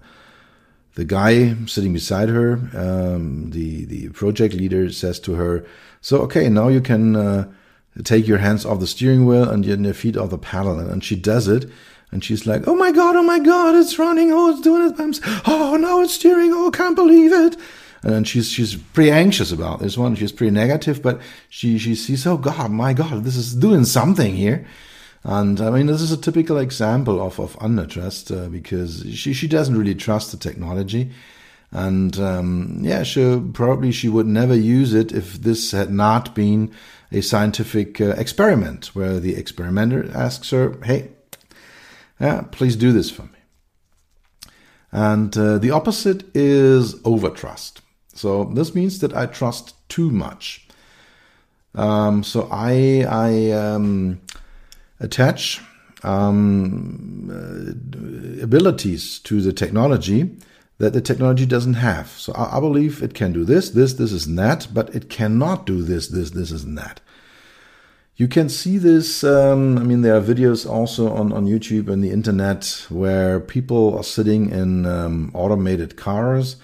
the 1.00 1.06
guy 1.06 1.56
sitting 1.66 1.94
beside 1.94 2.28
her, 2.28 2.60
um, 2.74 3.52
the 3.52 3.86
the 3.86 4.10
project 4.10 4.54
leader, 4.54 4.92
says 4.92 5.18
to 5.22 5.36
her, 5.36 5.66
"So 6.02 6.18
okay, 6.24 6.50
now 6.50 6.68
you 6.68 6.82
can 6.82 7.16
uh, 7.16 7.48
take 8.04 8.28
your 8.28 8.40
hands 8.40 8.66
off 8.66 8.82
the 8.82 8.88
steering 8.96 9.26
wheel 9.26 9.50
and 9.50 9.66
your 9.66 9.94
feet 9.94 10.18
off 10.18 10.30
the 10.30 10.38
paddle." 10.38 10.78
And, 10.78 11.02
she 11.02 11.16
does 11.16 11.48
it, 11.48 11.72
and 12.12 12.22
she's 12.22 12.46
like, 12.46 12.68
"Oh 12.68 12.76
my 12.76 12.92
god, 12.92 13.16
oh 13.16 13.24
my 13.24 13.40
god, 13.40 13.76
it's 13.76 13.98
running! 13.98 14.30
Oh, 14.34 14.50
it's 14.52 14.60
doing 14.60 14.92
it! 14.92 15.20
oh, 15.48 15.78
now 15.80 16.02
it's 16.02 16.16
steering! 16.16 16.52
Oh, 16.54 16.70
can't 16.70 16.98
believe 16.98 17.32
it!" 17.32 17.56
And 18.04 18.28
she's 18.28 18.50
she's 18.52 18.76
pretty 18.76 19.12
anxious 19.12 19.54
about 19.54 19.80
this 19.80 19.98
one. 19.98 20.16
She's 20.16 20.34
pretty 20.34 20.52
negative, 20.52 21.02
but 21.02 21.22
she 21.48 21.78
she 21.78 21.96
sees, 21.96 22.28
"Oh 22.28 22.38
God, 22.38 22.72
my 22.72 22.92
God, 22.92 23.24
this 23.24 23.38
is 23.38 23.56
doing 23.56 23.86
something 23.86 24.36
here." 24.36 24.68
And 25.24 25.60
I 25.60 25.70
mean, 25.70 25.88
this 25.88 26.02
is 26.02 26.12
a 26.12 26.18
typical 26.18 26.58
example 26.58 27.22
of, 27.22 27.40
of 27.40 27.58
undertrust 27.60 28.32
uh, 28.32 28.50
because 28.50 29.06
she, 29.14 29.34
she 29.34 29.48
doesn't 29.48 29.78
really 29.78 29.96
trust 29.96 30.32
the 30.32 30.38
technology. 30.38 31.12
And 31.72 32.18
um, 32.20 32.80
yeah, 32.82 33.04
she 33.04 33.42
probably 33.54 33.92
she 33.92 34.10
would 34.10 34.26
never 34.26 34.56
use 34.56 34.94
it 34.94 35.12
if 35.12 35.34
this 35.42 35.72
had 35.72 35.92
not 35.92 36.34
been 36.34 36.72
a 37.12 37.22
scientific 37.22 38.02
uh, 38.02 38.10
experiment 38.12 38.88
where 38.96 39.20
the 39.20 39.36
experimenter 39.36 40.10
asks 40.16 40.50
her, 40.50 40.78
"Hey, 40.84 41.12
yeah, 42.20 42.42
please 42.52 42.76
do 42.76 42.92
this 42.92 43.12
for 43.12 43.24
me." 43.24 43.40
And 44.92 45.38
uh, 45.38 45.60
the 45.60 45.70
opposite 45.70 46.36
is 46.36 46.96
overtrust. 47.02 47.82
So 48.16 48.46
this 48.46 48.74
means 48.74 49.00
that 49.00 49.16
I 49.16 49.28
trust 49.28 49.76
too 49.90 50.10
much. 50.10 50.68
Um, 51.76 52.24
so 52.24 52.48
I 52.52 53.06
I 53.08 53.52
um, 53.52 54.22
attach 55.00 55.62
um, 56.04 57.30
uh, 57.32 58.44
abilities 58.44 59.20
to 59.20 59.42
the 59.42 59.54
technology 59.54 60.38
that 60.78 60.94
the 60.94 61.02
technology 61.02 61.46
doesn't 61.46 61.76
have. 61.76 62.08
So 62.08 62.34
I, 62.34 62.58
I, 62.58 62.60
believe 62.60 63.04
it 63.04 63.14
can 63.14 63.34
do 63.34 63.44
this, 63.44 63.70
this, 63.72 63.94
this 63.94 64.14
is 64.14 64.34
that, 64.36 64.68
but 64.74 64.96
it 64.96 65.10
cannot 65.10 65.66
do 65.66 65.82
this, 65.82 66.08
this, 66.08 66.32
this 66.32 66.52
is 66.52 66.66
that. 66.76 67.02
You 68.16 68.28
can 68.28 68.50
see 68.50 68.78
this. 68.78 69.24
Um, 69.24 69.78
I 69.78 69.84
mean, 69.84 70.02
there 70.02 70.16
are 70.16 70.22
videos 70.22 70.70
also 70.70 71.10
on, 71.10 71.32
on 71.32 71.46
YouTube 71.46 71.90
and 71.90 72.04
the 72.04 72.12
internet 72.12 72.86
where 72.90 73.40
people 73.40 73.98
are 73.98 74.04
sitting 74.04 74.52
in 74.52 74.86
um, 74.86 75.32
automated 75.34 75.96
cars, 75.96 76.58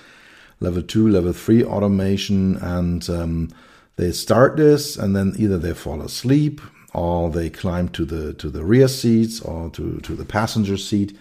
level 0.59 0.81
two, 0.81 1.07
level 1.07 1.31
three 1.31 1.63
automation, 1.63 2.57
and 2.57 3.09
um, 3.09 3.49
they 3.95 4.11
start 4.11 4.57
this 4.57 4.97
and 4.97 5.15
then 5.15 5.33
either 5.37 5.57
they 5.57 5.73
fall 5.73 6.01
asleep 6.01 6.59
or 6.95 7.29
they 7.29 7.49
climb 7.49 7.89
to 7.89 8.05
the 8.05 8.33
to 8.33 8.49
the 8.49 8.63
rear 8.63 8.87
seats 8.87 9.41
or 9.41 9.69
to, 9.71 9.99
to 9.99 10.15
the 10.15 10.25
passenger 10.25 10.77
seat 10.77 11.17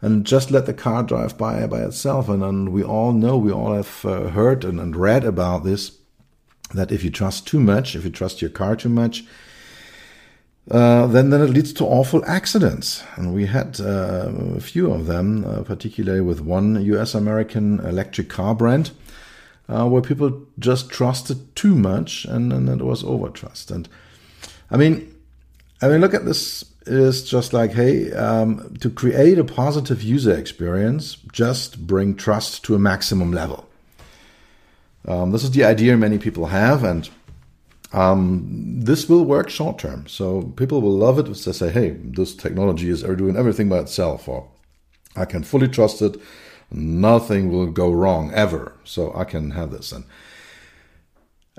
and 0.00 0.26
just 0.26 0.50
let 0.50 0.66
the 0.66 0.74
car 0.74 1.02
drive 1.02 1.36
by 1.36 1.66
by 1.66 1.82
itself. 1.82 2.28
And, 2.28 2.42
and 2.42 2.70
we 2.70 2.82
all 2.82 3.12
know, 3.12 3.36
we 3.36 3.52
all 3.52 3.74
have 3.74 4.04
uh, 4.04 4.28
heard 4.28 4.64
and, 4.64 4.80
and 4.80 4.96
read 4.96 5.24
about 5.24 5.64
this 5.64 5.98
that 6.72 6.90
if 6.90 7.04
you 7.04 7.10
trust 7.10 7.46
too 7.46 7.60
much, 7.60 7.94
if 7.94 8.04
you 8.04 8.10
trust 8.10 8.40
your 8.40 8.50
car 8.50 8.76
too 8.76 8.88
much, 8.88 9.24
uh, 10.70 11.06
then 11.06 11.28
then 11.28 11.42
it 11.42 11.50
leads 11.50 11.74
to 11.74 11.84
awful 11.84 12.24
accidents. 12.24 13.04
And 13.16 13.34
we 13.34 13.44
had 13.44 13.80
uh, 13.80 14.32
a 14.56 14.60
few 14.60 14.90
of 14.90 15.04
them, 15.04 15.44
uh, 15.44 15.62
particularly 15.64 16.22
with 16.22 16.40
one 16.40 16.82
U.S. 16.82 17.14
American 17.14 17.80
electric 17.80 18.30
car 18.30 18.54
brand, 18.54 18.90
uh, 19.68 19.86
where 19.86 20.00
people 20.00 20.46
just 20.58 20.90
trusted 20.90 21.54
too 21.54 21.74
much, 21.74 22.24
and, 22.24 22.54
and 22.54 22.70
it 22.70 22.82
was 22.82 23.04
over 23.04 23.28
trust. 23.28 23.70
And 23.70 23.86
I 24.74 24.76
mean, 24.76 25.14
I 25.80 25.86
mean, 25.86 26.00
look 26.00 26.14
at 26.14 26.24
this 26.24 26.64
is 26.84 27.22
just 27.22 27.52
like, 27.52 27.70
hey, 27.70 28.10
um, 28.10 28.74
to 28.80 28.90
create 28.90 29.38
a 29.38 29.44
positive 29.44 30.02
user 30.02 30.36
experience, 30.36 31.14
just 31.30 31.86
bring 31.86 32.16
trust 32.16 32.64
to 32.64 32.74
a 32.74 32.78
maximum 32.80 33.30
level. 33.30 33.68
Um, 35.06 35.30
this 35.30 35.44
is 35.44 35.52
the 35.52 35.62
idea 35.62 35.96
many 35.96 36.18
people 36.18 36.46
have, 36.46 36.82
and 36.82 37.08
um, 37.92 38.46
this 38.82 39.08
will 39.08 39.24
work 39.24 39.48
short 39.48 39.78
term. 39.78 40.08
So 40.08 40.42
people 40.56 40.80
will 40.80 40.98
love 40.98 41.20
it 41.20 41.28
if 41.28 41.44
they 41.44 41.52
say, 41.52 41.70
hey, 41.70 41.90
this 41.90 42.34
technology 42.34 42.90
is 42.90 43.04
doing 43.04 43.36
everything 43.36 43.68
by 43.68 43.78
itself, 43.78 44.26
or 44.26 44.48
I 45.14 45.24
can 45.24 45.44
fully 45.44 45.68
trust 45.68 46.02
it. 46.02 46.20
Nothing 46.72 47.52
will 47.52 47.70
go 47.70 47.92
wrong 47.92 48.32
ever. 48.34 48.72
So 48.82 49.14
I 49.14 49.22
can 49.22 49.52
have 49.52 49.70
this. 49.70 49.92
And 49.92 50.04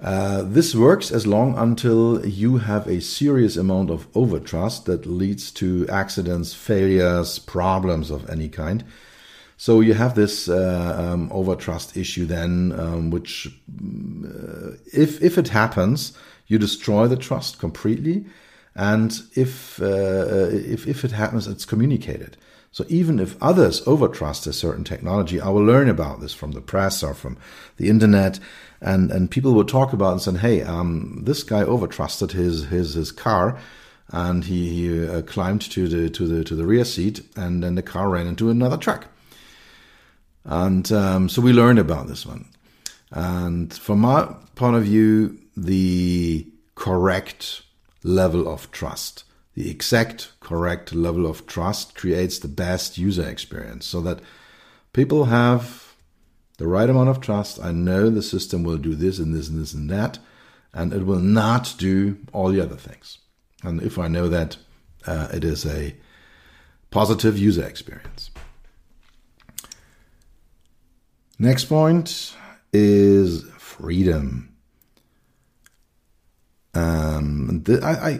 uh, 0.02 0.44
this 0.44 0.75
works 0.75 1.10
as 1.10 1.25
long 1.25 1.58
until 1.58 2.25
you 2.25 2.58
have 2.58 2.86
a 2.88 3.00
serious 3.00 3.56
amount 3.56 3.90
of 3.90 4.12
overtrust 4.12 4.86
that 4.86 5.06
leads 5.06 5.52
to 5.52 5.88
accidents, 5.88 6.54
failures, 6.54 7.40
problems 7.40 8.12
of 8.12 8.30
any 8.30 8.50
kind. 8.50 8.84
So 9.58 9.80
you 9.80 9.94
have 9.94 10.16
this 10.16 10.50
uh, 10.50 10.96
um, 11.00 11.30
overtrust 11.30 11.96
issue 11.96 12.25
then, 12.25 12.74
um, 12.78 13.10
which, 13.10 13.48
uh, 13.48 14.72
if 14.92 15.22
if 15.24 15.38
it 15.38 15.48
happens, 15.48 16.12
you 16.48 16.60
destroy 16.60 17.08
the 17.08 17.16
trust 17.16 17.58
completely, 17.58 18.25
and 18.75 19.18
if 19.34 19.82
uh, 19.82 19.86
uh, 19.86 20.50
if 20.52 20.88
if 20.88 21.06
it 21.06 21.12
happens, 21.12 21.48
it's 21.48 21.64
communicated. 21.64 22.36
So 22.75 22.86
even 22.90 23.22
if 23.22 23.42
others 23.42 23.82
overtrust 23.86 24.46
a 24.48 24.52
certain 24.52 24.84
technology, 24.84 25.40
I 25.40 25.48
will 25.48 25.64
learn 25.64 25.88
about 25.88 26.20
this 26.20 26.34
from 26.34 26.52
the 26.52 26.60
press 26.60 27.02
or 27.02 27.14
from 27.14 27.38
the 27.78 27.88
internet, 27.88 28.38
and 28.82 29.12
and 29.12 29.32
people 29.32 29.53
would 29.53 29.67
talk 29.67 29.94
about 29.94 30.12
and 30.12 30.22
say, 30.22 30.38
hey, 30.38 30.62
um, 30.62 31.22
this 31.24 31.44
guy 31.44 31.63
overtrusted 31.63 32.32
his 32.32 32.65
his 32.65 32.94
his 32.94 33.12
car 33.12 33.58
and 34.10 34.46
he, 34.46 34.70
he 34.70 35.08
uh, 35.08 35.22
climbed 35.24 35.62
to 35.62 35.88
the 35.88 36.10
to 36.10 36.27
the 36.27 36.44
to 36.44 36.55
the 36.55 36.65
rear 36.65 36.86
seat 36.86 37.27
and 37.36 37.63
then 37.63 37.75
the 37.75 37.82
car 37.82 38.10
ran 38.10 38.27
into 38.27 38.50
another 38.50 38.77
truck 38.77 39.08
and 40.46 40.91
um, 40.91 41.27
so 41.27 41.41
we 41.41 41.51
learned 41.51 41.79
about 41.79 42.08
this 42.08 42.25
one. 42.25 42.46
And 43.12 43.74
from 43.74 44.00
my 44.00 44.34
point 44.55 44.75
of 44.75 44.84
view, 44.84 45.38
the 45.58 46.48
correct 46.75 47.63
level 48.03 48.48
of 48.48 48.72
trust, 48.72 49.24
the 49.55 49.70
exact 49.70 50.32
correct 50.39 50.94
level 50.94 51.25
of 51.25 51.48
trust 51.48 51.96
creates 51.96 52.39
the 52.39 52.48
best 52.48 52.98
user 52.98 53.27
experience 53.27 53.86
so 53.86 54.01
that 54.01 54.20
people 54.94 55.25
have 55.25 55.85
the 56.58 56.68
right 56.68 56.90
amount 56.90 57.10
of 57.10 57.20
trust. 57.20 57.60
I 57.62 57.72
know 57.72 58.10
the 58.10 58.22
system 58.22 58.64
will 58.64 58.78
do 58.78 58.96
this 58.96 59.20
and 59.20 59.34
this 59.34 59.50
and 59.50 59.62
this 59.62 59.74
and 59.74 59.90
that, 59.90 60.20
and 60.74 60.94
it 60.94 61.06
will 61.06 61.20
not 61.20 61.76
do 61.78 62.18
all 62.34 62.50
the 62.50 62.62
other 62.62 62.76
things. 62.76 63.20
And 63.64 63.82
if 63.82 63.98
I 63.98 64.08
know 64.08 64.30
that, 64.30 64.58
uh, 65.08 65.28
it 65.34 65.44
is 65.44 65.66
a 65.66 65.96
positive 66.92 67.38
user 67.38 67.66
experience. 67.66 68.32
Next 71.38 71.66
point 71.66 72.36
is 72.72 73.44
freedom. 73.58 74.56
Um, 76.74 77.64
I, 77.84 77.92
I, 77.92 78.20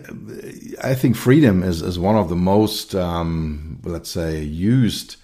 I 0.82 0.96
think 0.96 1.16
freedom 1.16 1.64
is, 1.64 1.82
is 1.82 2.00
one 2.00 2.16
of 2.16 2.30
the 2.30 2.36
most, 2.36 2.96
um, 2.96 3.80
let's 3.84 4.10
say, 4.10 4.42
used 4.42 5.18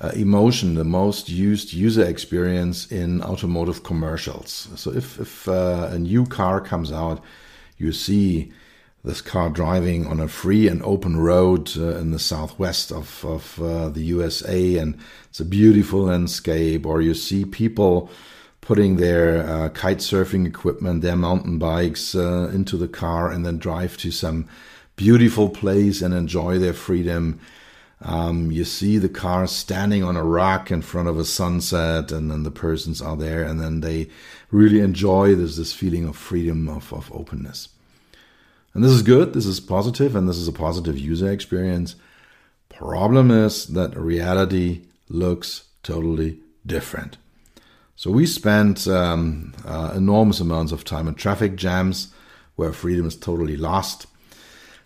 uh, 0.00 0.08
emotion, 0.14 0.74
the 0.74 0.84
most 0.84 1.28
used 1.28 1.72
user 1.72 2.04
experience 2.04 2.90
in 2.90 3.22
automotive 3.22 3.82
commercials. 3.82 4.68
So 4.76 4.92
if, 4.92 5.20
if 5.20 5.46
uh, 5.46 5.88
a 5.90 5.98
new 5.98 6.24
car 6.26 6.60
comes 6.60 6.90
out, 6.90 7.22
you 7.76 7.92
see 7.92 8.52
this 9.04 9.20
car 9.20 9.48
driving 9.48 10.06
on 10.06 10.20
a 10.20 10.28
free 10.28 10.68
and 10.68 10.82
open 10.82 11.16
road 11.16 11.70
uh, 11.76 11.96
in 11.96 12.10
the 12.10 12.18
southwest 12.18 12.92
of, 12.92 13.24
of 13.24 13.60
uh, 13.60 13.88
the 13.88 14.02
USA, 14.02 14.76
and 14.76 14.98
it's 15.28 15.40
a 15.40 15.44
beautiful 15.44 16.02
landscape. 16.02 16.84
Or 16.84 17.00
you 17.00 17.14
see 17.14 17.44
people 17.44 18.10
putting 18.60 18.96
their 18.96 19.46
uh, 19.46 19.68
kite 19.70 19.98
surfing 19.98 20.46
equipment, 20.46 21.02
their 21.02 21.16
mountain 21.16 21.58
bikes 21.58 22.14
uh, 22.14 22.50
into 22.52 22.76
the 22.76 22.88
car, 22.88 23.30
and 23.30 23.44
then 23.44 23.58
drive 23.58 23.96
to 23.98 24.10
some 24.10 24.46
beautiful 24.96 25.48
place 25.48 26.02
and 26.02 26.12
enjoy 26.12 26.58
their 26.58 26.74
freedom. 26.74 27.40
Um, 28.02 28.50
you 28.50 28.64
see 28.64 28.96
the 28.96 29.10
car 29.10 29.46
standing 29.46 30.02
on 30.02 30.16
a 30.16 30.24
rock 30.24 30.70
in 30.70 30.80
front 30.80 31.08
of 31.08 31.18
a 31.18 31.24
sunset, 31.24 32.10
and 32.10 32.30
then 32.30 32.44
the 32.44 32.50
persons 32.50 33.02
are 33.02 33.16
there, 33.16 33.42
and 33.44 33.60
then 33.60 33.80
they 33.80 34.08
really 34.50 34.80
enjoy 34.80 35.34
this 35.34 35.56
this 35.56 35.72
feeling 35.72 36.06
of 36.06 36.16
freedom, 36.16 36.68
of, 36.68 36.92
of 36.92 37.12
openness. 37.12 37.68
And 38.72 38.84
this 38.84 38.92
is 38.92 39.02
good, 39.02 39.34
this 39.34 39.46
is 39.46 39.60
positive, 39.60 40.14
and 40.16 40.28
this 40.28 40.38
is 40.38 40.48
a 40.48 40.52
positive 40.52 40.98
user 40.98 41.30
experience. 41.30 41.96
Problem 42.68 43.30
is 43.30 43.66
that 43.66 43.96
reality 43.96 44.82
looks 45.08 45.64
totally 45.82 46.38
different. 46.64 47.18
So 47.96 48.10
we 48.10 48.24
spend 48.24 48.88
um, 48.88 49.52
uh, 49.66 49.92
enormous 49.94 50.40
amounts 50.40 50.72
of 50.72 50.84
time 50.84 51.06
in 51.06 51.16
traffic 51.16 51.56
jams 51.56 52.14
where 52.56 52.72
freedom 52.72 53.06
is 53.06 53.16
totally 53.16 53.56
lost. 53.56 54.06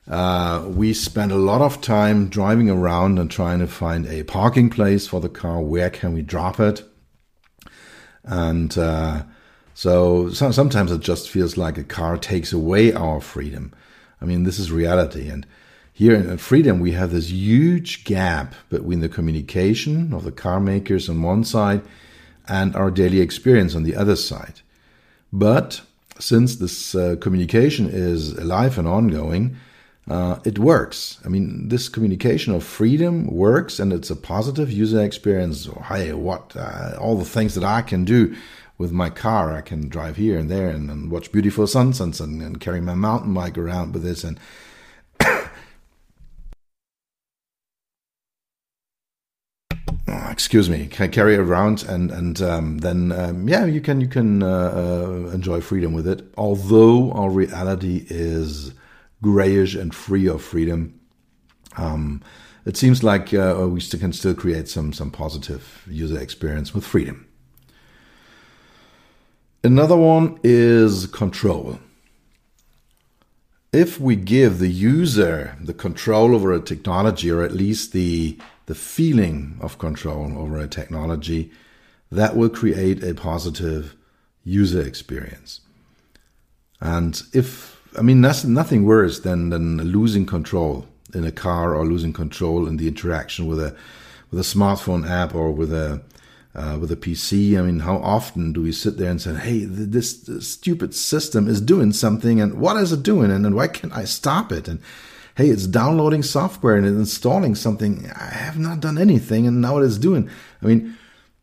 Uh, 0.09 0.65
we 0.69 0.93
spend 0.93 1.33
a 1.33 1.37
lot 1.37 1.63
of 1.63 1.81
time 1.81 2.29
driving 2.29 2.69
around 2.69 3.19
and 3.19 3.31
trying 3.31 3.59
to 3.59 3.67
find 3.67 4.07
a 4.07 4.23
parking 4.25 4.69
place 4.69 5.07
for 5.07 5.21
the 5.21 5.29
car. 5.29 5.61
Where 5.61 5.91
can 5.91 6.13
we 6.13 6.23
drop 6.23 6.61
it? 6.61 6.83
And 8.23 8.77
uh, 8.77 9.23
so, 9.75 10.29
so 10.31 10.51
sometimes 10.51 10.93
it 10.93 11.01
just 11.01 11.31
feels 11.31 11.57
like 11.57 11.79
a 11.79 11.85
car 11.85 12.19
takes 12.19 12.53
away 12.53 12.93
our 12.93 13.21
freedom. 13.21 13.73
I 14.21 14.27
mean, 14.27 14.45
this 14.45 14.59
is 14.59 14.71
reality. 14.71 15.29
And 15.29 15.47
here 15.93 16.15
in 16.15 16.37
freedom, 16.39 16.81
we 16.81 16.93
have 16.93 17.13
this 17.13 17.31
huge 17.31 18.05
gap 18.05 18.55
between 18.69 19.01
the 19.01 19.09
communication 19.09 20.13
of 20.13 20.25
the 20.25 20.33
car 20.33 20.61
makers 20.61 21.09
on 21.09 21.23
one 21.23 21.45
side 21.45 21.83
and 22.47 22.77
our 22.77 22.91
daily 22.91 23.21
experience 23.21 23.75
on 23.75 23.85
the 23.85 23.97
other 23.97 24.17
side. 24.17 24.61
But 25.33 25.81
since 26.19 26.57
this 26.57 26.95
uh, 26.95 27.17
communication 27.21 27.89
is 27.91 28.33
alive 28.33 28.79
and 28.79 28.87
ongoing, 28.87 29.57
uh, 30.09 30.39
it 30.45 30.59
works. 30.59 31.19
I 31.25 31.29
mean, 31.29 31.69
this 31.69 31.89
communication 31.89 32.55
of 32.55 32.63
freedom 32.63 33.27
works, 33.27 33.79
and 33.79 33.93
it's 33.93 34.11
a 34.11 34.17
positive 34.17 34.71
user 34.71 35.03
experience. 35.03 35.69
hey, 35.89 36.13
what 36.13 36.55
uh, 36.57 36.97
all 37.01 37.17
the 37.17 37.25
things 37.25 37.55
that 37.55 37.65
I 37.65 37.83
can 37.83 38.05
do 38.05 38.37
with 38.79 38.93
my 38.93 39.11
car. 39.11 39.53
I 39.53 39.61
can 39.61 39.89
drive 39.89 40.17
here 40.17 40.39
and 40.39 40.51
there 40.51 40.69
and, 40.69 40.91
and 40.91 41.11
watch 41.11 41.33
beautiful 41.33 41.67
sunsets 41.67 42.21
and, 42.21 42.43
and, 42.43 42.61
carry 42.61 42.81
my 42.81 42.95
mountain 42.95 43.35
bike 43.35 43.59
around 43.59 43.93
with 43.93 44.03
this 44.03 44.25
and 44.25 44.39
oh, 45.21 45.51
excuse 50.31 50.69
me 50.69 50.87
can 50.87 51.11
carry 51.11 51.37
around 51.37 51.85
and 51.85 52.11
and 52.11 52.41
um, 52.43 52.79
then 52.79 53.13
um, 53.13 53.49
yeah 53.49 53.65
you 53.65 53.81
can 53.81 54.01
you 54.01 54.09
can 54.09 54.43
uh, 54.43 54.47
uh, 54.49 55.31
enjoy 55.33 55.61
freedom 55.61 55.93
with 55.93 56.07
it 56.07 56.25
although 56.37 57.13
our 57.13 57.31
reality 57.31 58.07
is 58.09 58.73
grayish 59.25 59.75
and 59.75 59.95
free 59.95 60.29
of 60.29 60.43
freedom 60.43 61.01
um, 61.77 62.23
it 62.65 62.77
seems 62.77 63.03
like 63.03 63.35
uh, 63.35 63.67
we 63.69 63.81
can 63.81 64.13
still 64.13 64.35
create 64.35 64.69
some 64.69 64.93
some 64.93 65.11
positive 65.11 65.85
user 65.89 66.21
experience 66.21 66.75
with 66.75 66.85
freedom 66.85 67.27
Another 69.65 69.97
one 69.97 70.39
is 70.45 71.07
control. 71.07 71.79
If 73.73 73.99
we 73.99 74.15
give 74.15 74.59
the 74.59 74.69
user 74.69 75.57
the 75.59 75.73
control 75.73 76.35
over 76.35 76.53
a 76.53 76.61
technology, 76.61 77.31
or 77.31 77.43
at 77.43 77.53
least 77.53 77.95
the, 77.95 78.37
the 78.67 78.75
feeling 78.75 79.57
of 79.63 79.79
control 79.79 80.37
over 80.37 80.59
a 80.59 80.69
technology, 80.69 81.51
that 82.13 82.37
will 82.37 82.51
create 82.51 83.03
a 83.03 83.15
positive 83.15 83.97
user 84.45 84.83
experience. 84.83 85.63
And 86.79 87.23
if, 87.33 87.74
I 87.97 88.03
mean, 88.03 88.21
that's 88.21 88.45
nothing 88.45 88.85
worse 88.85 89.21
than, 89.21 89.51
than 89.51 89.79
losing 89.79 90.27
control 90.27 90.87
in 91.13 91.25
a 91.25 91.33
car 91.33 91.75
or 91.75 91.87
losing 91.87 92.13
control 92.13 92.67
in 92.67 92.77
the 92.77 92.89
interaction 92.89 93.47
with 93.47 93.61
a, 93.61 93.77
with 94.31 94.41
a 94.41 94.43
smartphone 94.43 95.09
app 95.09 95.35
or 95.35 95.53
with 95.53 95.73
a, 95.73 96.03
uh, 96.55 96.79
with 96.81 96.91
a 96.91 96.97
PC. 96.97 97.59
I 97.59 97.63
mean, 97.63 97.81
how 97.81 97.97
often 97.99 98.53
do 98.53 98.63
we 98.63 98.73
sit 98.73 98.97
there 98.97 99.11
and 99.11 99.21
say, 99.21 99.35
"Hey, 99.35 99.65
this, 99.65 100.15
this, 100.15 100.47
stupid 100.49 100.95
system 100.95 101.49
is 101.49 101.61
doing 101.61 101.93
something, 101.93 102.41
and 102.41 102.55
what 102.55 102.77
is 102.77 102.93
it 102.93 103.03
doing, 103.03 103.31
and, 103.31 103.45
and 103.45 103.57
why 103.57 103.69
can't 103.69 103.93
I 103.93 104.05
stop 104.05 104.53
it?" 104.53 104.69
And 104.69 104.81
hey, 105.37 105.49
it's 105.49 105.67
downloading 105.67 106.23
software 106.23 106.77
and 106.77 106.87
it's 106.87 106.95
installing 106.95 107.57
something. 107.57 108.09
I 108.15 108.27
have 108.27 108.59
not 108.59 108.81
done 108.81 108.99
anything, 108.99 109.47
and 109.47 109.61
now 109.61 109.79
it 109.79 109.85
is 109.85 109.99
doing. 109.99 110.31
I 110.63 110.67
mean, 110.67 110.97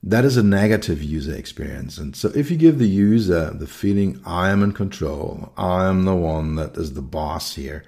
that 0.03 0.25
is 0.25 0.37
a 0.37 0.43
negative 0.43 1.03
user 1.03 1.35
experience. 1.35 1.97
And 1.97 2.15
so, 2.15 2.31
if 2.33 2.49
you 2.49 2.57
give 2.57 2.79
the 2.79 2.87
user 2.87 3.51
the 3.51 3.67
feeling, 3.67 4.19
"I 4.25 4.49
am 4.49 4.63
in 4.63 4.71
control, 4.71 5.51
I 5.57 5.87
am 5.87 6.05
the 6.05 6.15
one 6.15 6.55
that 6.55 6.75
is 6.75 6.93
the 6.93 7.01
boss 7.01 7.55
here," 7.55 7.83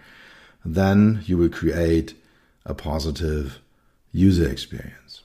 then 0.63 1.21
you 1.25 1.37
will 1.37 1.49
create 1.49 2.13
a 2.65 2.73
positive 2.73 3.59
user 4.11 4.47
experience. 4.47 5.21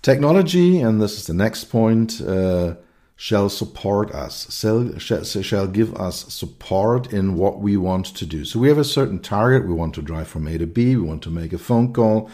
Technology, 0.00 0.80
and 0.80 1.00
this 1.00 1.18
is 1.18 1.26
the 1.26 1.34
next 1.34 1.64
point, 1.64 2.20
uh, 2.20 2.74
shall 3.16 3.48
support 3.48 4.10
us, 4.12 4.52
shall, 4.52 5.24
shall 5.24 5.66
give 5.66 5.94
us 5.94 6.32
support 6.32 7.12
in 7.12 7.36
what 7.36 7.60
we 7.60 7.76
want 7.76 8.06
to 8.06 8.26
do. 8.26 8.44
So 8.44 8.58
we 8.58 8.68
have 8.68 8.78
a 8.78 8.84
certain 8.84 9.18
target. 9.18 9.66
We 9.66 9.74
want 9.74 9.94
to 9.94 10.02
drive 10.02 10.28
from 10.28 10.46
A 10.46 10.58
to 10.58 10.66
B. 10.66 10.96
We 10.96 11.02
want 11.02 11.22
to 11.22 11.30
make 11.30 11.52
a 11.52 11.58
phone 11.58 11.92
call. 11.92 12.28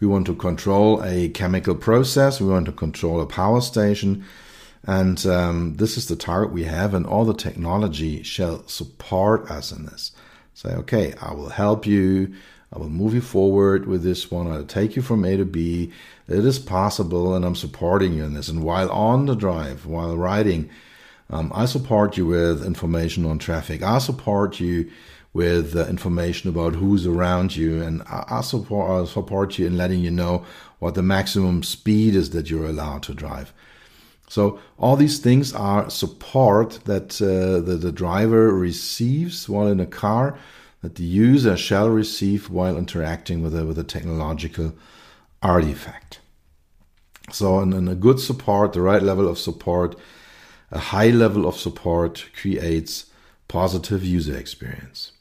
We 0.00 0.06
want 0.06 0.26
to 0.26 0.34
control 0.34 1.04
a 1.04 1.28
chemical 1.28 1.74
process. 1.74 2.40
We 2.40 2.48
want 2.48 2.66
to 2.66 2.72
control 2.72 3.20
a 3.20 3.26
power 3.26 3.60
station. 3.60 4.24
And 4.84 5.24
um, 5.26 5.76
this 5.76 5.98
is 5.98 6.08
the 6.08 6.16
target 6.16 6.52
we 6.52 6.64
have, 6.64 6.94
and 6.94 7.04
all 7.06 7.26
the 7.26 7.34
technology 7.34 8.22
shall 8.22 8.66
support 8.66 9.50
us 9.50 9.72
in 9.72 9.84
this. 9.84 10.12
Say, 10.54 10.70
okay, 10.70 11.14
I 11.20 11.34
will 11.34 11.50
help 11.50 11.86
you. 11.86 12.34
I 12.72 12.78
will 12.78 12.88
move 12.88 13.14
you 13.14 13.20
forward 13.20 13.86
with 13.86 14.02
this 14.02 14.30
one. 14.30 14.50
I'll 14.50 14.64
take 14.64 14.96
you 14.96 15.02
from 15.02 15.24
A 15.24 15.36
to 15.36 15.44
B. 15.44 15.92
It 16.28 16.44
is 16.44 16.58
possible, 16.58 17.34
and 17.34 17.44
I'm 17.44 17.56
supporting 17.56 18.14
you 18.14 18.24
in 18.24 18.32
this. 18.32 18.48
And 18.48 18.62
while 18.62 18.90
on 18.90 19.26
the 19.26 19.34
drive, 19.34 19.84
while 19.84 20.16
riding, 20.16 20.70
um, 21.28 21.52
I 21.54 21.66
support 21.66 22.16
you 22.16 22.26
with 22.26 22.64
information 22.64 23.26
on 23.26 23.38
traffic. 23.38 23.82
I 23.82 23.98
support 23.98 24.60
you 24.60 24.90
with 25.32 25.76
uh, 25.76 25.86
information 25.86 26.50
about 26.50 26.74
who's 26.74 27.06
around 27.06 27.54
you, 27.56 27.82
and 27.82 28.02
I, 28.02 28.24
I 28.28 28.40
support 28.40 28.90
I 28.90 29.04
support 29.10 29.58
you 29.58 29.66
in 29.66 29.76
letting 29.76 30.00
you 30.00 30.10
know 30.10 30.44
what 30.80 30.94
the 30.94 31.02
maximum 31.02 31.62
speed 31.62 32.14
is 32.14 32.30
that 32.30 32.50
you're 32.50 32.66
allowed 32.66 33.02
to 33.04 33.14
drive. 33.14 33.52
So 34.28 34.60
all 34.78 34.96
these 34.96 35.18
things 35.18 35.52
are 35.52 35.90
support 35.90 36.80
that 36.84 37.20
uh, 37.20 37.60
the, 37.60 37.76
the 37.76 37.92
driver 37.92 38.52
receives 38.52 39.48
while 39.48 39.66
in 39.66 39.80
a 39.80 39.86
car 39.86 40.38
that 40.82 40.94
the 40.94 41.04
user 41.04 41.56
shall 41.56 41.90
receive 41.90 42.48
while 42.48 42.78
interacting 42.78 43.42
with 43.42 43.56
a, 43.56 43.66
with 43.66 43.78
a 43.78 43.84
technological 43.84 44.72
artifact. 45.42 46.20
So, 47.32 47.58
and 47.58 47.88
a 47.88 47.94
good 47.94 48.18
support, 48.18 48.72
the 48.72 48.80
right 48.80 49.02
level 49.02 49.28
of 49.28 49.38
support, 49.38 49.96
a 50.70 50.78
high 50.78 51.10
level 51.10 51.46
of 51.46 51.56
support 51.56 52.26
creates 52.40 53.06
positive 53.48 54.04
user 54.04 54.36
experience. 54.36 55.12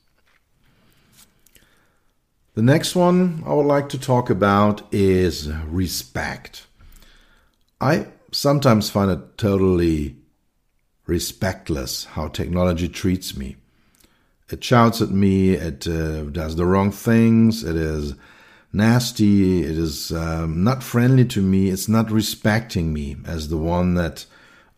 The 2.59 2.65
next 2.65 2.93
one 2.93 3.41
I 3.47 3.53
would 3.53 3.67
like 3.67 3.87
to 3.87 3.97
talk 3.97 4.29
about 4.29 4.81
is 4.91 5.49
respect. 5.63 6.67
I 7.79 8.07
sometimes 8.33 8.89
find 8.89 9.09
it 9.09 9.37
totally 9.37 10.17
respectless 11.07 12.03
how 12.03 12.27
technology 12.27 12.89
treats 12.89 13.37
me. 13.37 13.55
It 14.49 14.61
shouts 14.61 15.01
at 15.01 15.09
me, 15.09 15.51
it 15.51 15.87
uh, 15.87 16.23
does 16.23 16.57
the 16.57 16.65
wrong 16.65 16.91
things, 16.91 17.63
it 17.63 17.77
is 17.77 18.15
nasty, 18.73 19.63
it 19.63 19.77
is 19.77 20.11
um, 20.11 20.61
not 20.61 20.83
friendly 20.83 21.23
to 21.27 21.41
me, 21.41 21.69
it's 21.69 21.87
not 21.87 22.11
respecting 22.11 22.91
me 22.91 23.15
as 23.25 23.47
the 23.47 23.55
one 23.55 23.93
that 23.93 24.25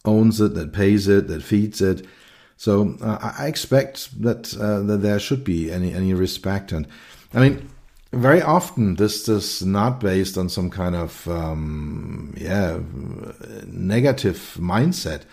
owns 0.06 0.40
it, 0.40 0.54
that 0.54 0.72
pays 0.72 1.08
it, 1.08 1.28
that 1.30 1.42
feeds 1.42 1.82
it. 1.82 2.06
So 2.58 2.96
uh, 3.02 3.34
I 3.40 3.48
expect 3.48 4.22
that 4.22 4.56
uh, 4.56 4.82
that 4.82 4.98
there 4.98 5.20
should 5.20 5.44
be 5.44 5.72
any 5.72 5.96
any 5.96 6.14
respect, 6.14 6.72
and 6.72 6.88
I 7.34 7.40
mean 7.40 7.70
very 8.14 8.42
often 8.42 8.96
this 8.96 9.30
is 9.30 9.66
not 9.66 10.00
based 10.00 10.38
on 10.38 10.50
some 10.50 10.70
kind 10.70 10.96
of 10.96 11.28
um, 11.28 12.34
yeah 12.38 12.80
negative 13.66 14.58
mindset. 14.60 15.24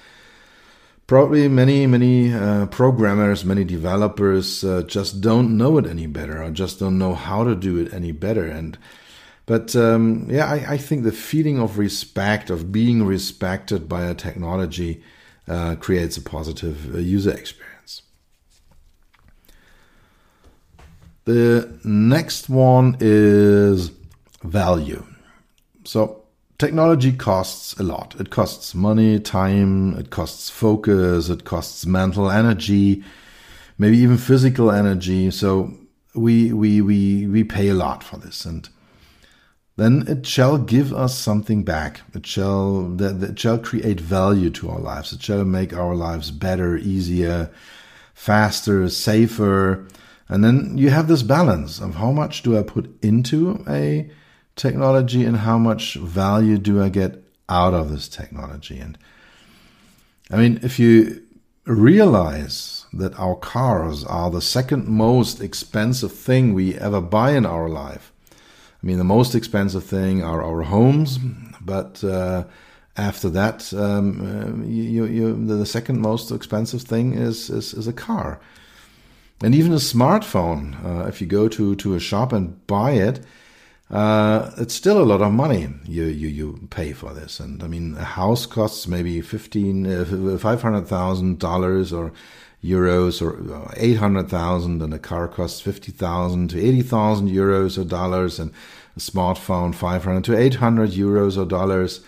Probably 1.06 1.48
many 1.48 1.86
many 1.86 2.32
uh, 2.32 2.66
programmers 2.66 3.44
many 3.44 3.64
developers 3.64 4.62
uh, 4.62 4.82
just 4.82 5.20
don't 5.20 5.56
know 5.56 5.78
it 5.78 5.86
any 5.86 6.06
better 6.06 6.42
or 6.42 6.50
just 6.50 6.78
don't 6.78 6.98
know 6.98 7.14
how 7.14 7.44
to 7.44 7.56
do 7.56 7.78
it 7.78 7.92
any 7.92 8.12
better. 8.12 8.44
And 8.44 8.78
but 9.46 9.74
um, 9.74 10.28
yeah 10.30 10.46
I, 10.46 10.74
I, 10.74 10.76
think 10.76 11.02
the 11.02 11.12
feeling 11.12 11.58
of 11.58 11.78
respect 11.78 12.50
of 12.50 12.70
being 12.70 13.06
respected 13.06 13.88
by 13.88 14.04
a 14.04 14.14
technology 14.14 15.02
uh, 15.48 15.76
creates 15.76 16.18
a 16.18 16.22
positive 16.22 16.94
uh, 16.94 16.98
user 16.98 17.32
experience 17.32 17.77
The 21.28 21.68
next 21.84 22.48
one 22.48 22.96
is 23.00 23.90
value. 24.42 25.04
So 25.84 26.22
technology 26.56 27.12
costs 27.12 27.78
a 27.78 27.82
lot. 27.82 28.18
It 28.18 28.30
costs 28.30 28.74
money, 28.74 29.20
time, 29.20 29.94
it 29.98 30.08
costs 30.08 30.48
focus, 30.48 31.28
it 31.28 31.44
costs 31.44 31.84
mental 31.84 32.30
energy, 32.30 33.04
maybe 33.76 33.98
even 33.98 34.16
physical 34.16 34.70
energy. 34.70 35.30
So 35.30 35.74
we 36.14 36.50
we 36.54 36.80
we 36.80 37.26
we 37.26 37.44
pay 37.44 37.68
a 37.68 37.74
lot 37.74 38.02
for 38.02 38.16
this 38.16 38.46
and 38.46 38.66
then 39.76 40.06
it 40.08 40.26
shall 40.26 40.56
give 40.56 40.94
us 40.94 41.14
something 41.18 41.62
back. 41.62 42.00
It 42.14 42.24
shall 42.24 42.96
it 42.98 43.38
shall 43.38 43.58
create 43.58 44.00
value 44.00 44.48
to 44.48 44.70
our 44.70 44.80
lives. 44.80 45.12
It 45.12 45.22
shall 45.22 45.44
make 45.44 45.74
our 45.74 45.94
lives 45.94 46.30
better, 46.30 46.78
easier, 46.78 47.50
faster, 48.14 48.88
safer, 48.88 49.86
and 50.28 50.44
then 50.44 50.76
you 50.76 50.90
have 50.90 51.08
this 51.08 51.22
balance 51.22 51.80
of 51.80 51.94
how 51.96 52.12
much 52.12 52.42
do 52.42 52.58
I 52.58 52.62
put 52.62 53.02
into 53.02 53.64
a 53.68 54.10
technology 54.56 55.24
and 55.24 55.38
how 55.38 55.56
much 55.58 55.94
value 55.94 56.58
do 56.58 56.82
I 56.82 56.90
get 56.90 57.24
out 57.48 57.72
of 57.72 57.90
this 57.90 58.08
technology. 58.08 58.78
And 58.78 58.98
I 60.30 60.36
mean, 60.36 60.60
if 60.62 60.78
you 60.78 61.22
realize 61.64 62.86
that 62.92 63.18
our 63.18 63.36
cars 63.36 64.04
are 64.04 64.30
the 64.30 64.42
second 64.42 64.86
most 64.86 65.40
expensive 65.40 66.12
thing 66.12 66.52
we 66.52 66.74
ever 66.74 67.00
buy 67.00 67.32
in 67.32 67.46
our 67.46 67.68
life, 67.68 68.12
I 68.82 68.86
mean, 68.86 68.98
the 68.98 69.04
most 69.04 69.34
expensive 69.34 69.84
thing 69.84 70.22
are 70.22 70.42
our 70.42 70.62
homes, 70.62 71.18
but 71.60 72.04
uh, 72.04 72.44
after 72.96 73.28
that, 73.30 73.72
um, 73.72 74.20
uh, 74.20 74.66
you, 74.66 75.04
you, 75.06 75.46
the 75.46 75.66
second 75.66 76.00
most 76.00 76.30
expensive 76.30 76.82
thing 76.82 77.14
is, 77.14 77.48
is, 77.48 77.74
is 77.74 77.88
a 77.88 77.92
car. 77.92 78.40
And 79.40 79.54
even 79.54 79.72
a 79.72 79.76
smartphone, 79.76 80.84
uh, 80.84 81.06
if 81.06 81.20
you 81.20 81.26
go 81.26 81.48
to, 81.48 81.76
to 81.76 81.94
a 81.94 82.00
shop 82.00 82.32
and 82.32 82.66
buy 82.66 82.92
it, 82.92 83.20
uh, 83.90 84.50
it's 84.58 84.74
still 84.74 85.00
a 85.00 85.04
lot 85.04 85.22
of 85.22 85.32
money 85.32 85.68
you, 85.84 86.04
you, 86.04 86.28
you 86.28 86.68
pay 86.70 86.92
for 86.92 87.14
this. 87.14 87.40
And 87.40 87.62
I 87.62 87.68
mean, 87.68 87.96
a 87.96 88.04
house 88.04 88.46
costs 88.46 88.86
maybe 88.86 89.20
uh, 89.20 90.38
five 90.38 90.60
hundred 90.60 90.86
thousand 90.88 91.38
dollars 91.38 91.92
or 91.92 92.12
euros 92.62 93.22
or 93.22 93.54
uh, 93.54 93.72
eight 93.76 93.96
hundred 93.96 94.28
thousand, 94.28 94.82
and 94.82 94.92
a 94.92 94.98
car 94.98 95.28
costs 95.28 95.60
fifty 95.60 95.92
thousand 95.92 96.48
to 96.50 96.58
eighty 96.58 96.82
thousand 96.82 97.30
euros 97.30 97.78
or 97.78 97.84
dollars, 97.84 98.38
and 98.38 98.52
a 98.96 99.00
smartphone 99.00 99.74
five 99.74 100.04
hundred 100.04 100.24
to 100.24 100.36
eight 100.36 100.56
hundred 100.56 100.90
euros 100.90 101.38
or 101.38 101.46
dollars 101.46 102.00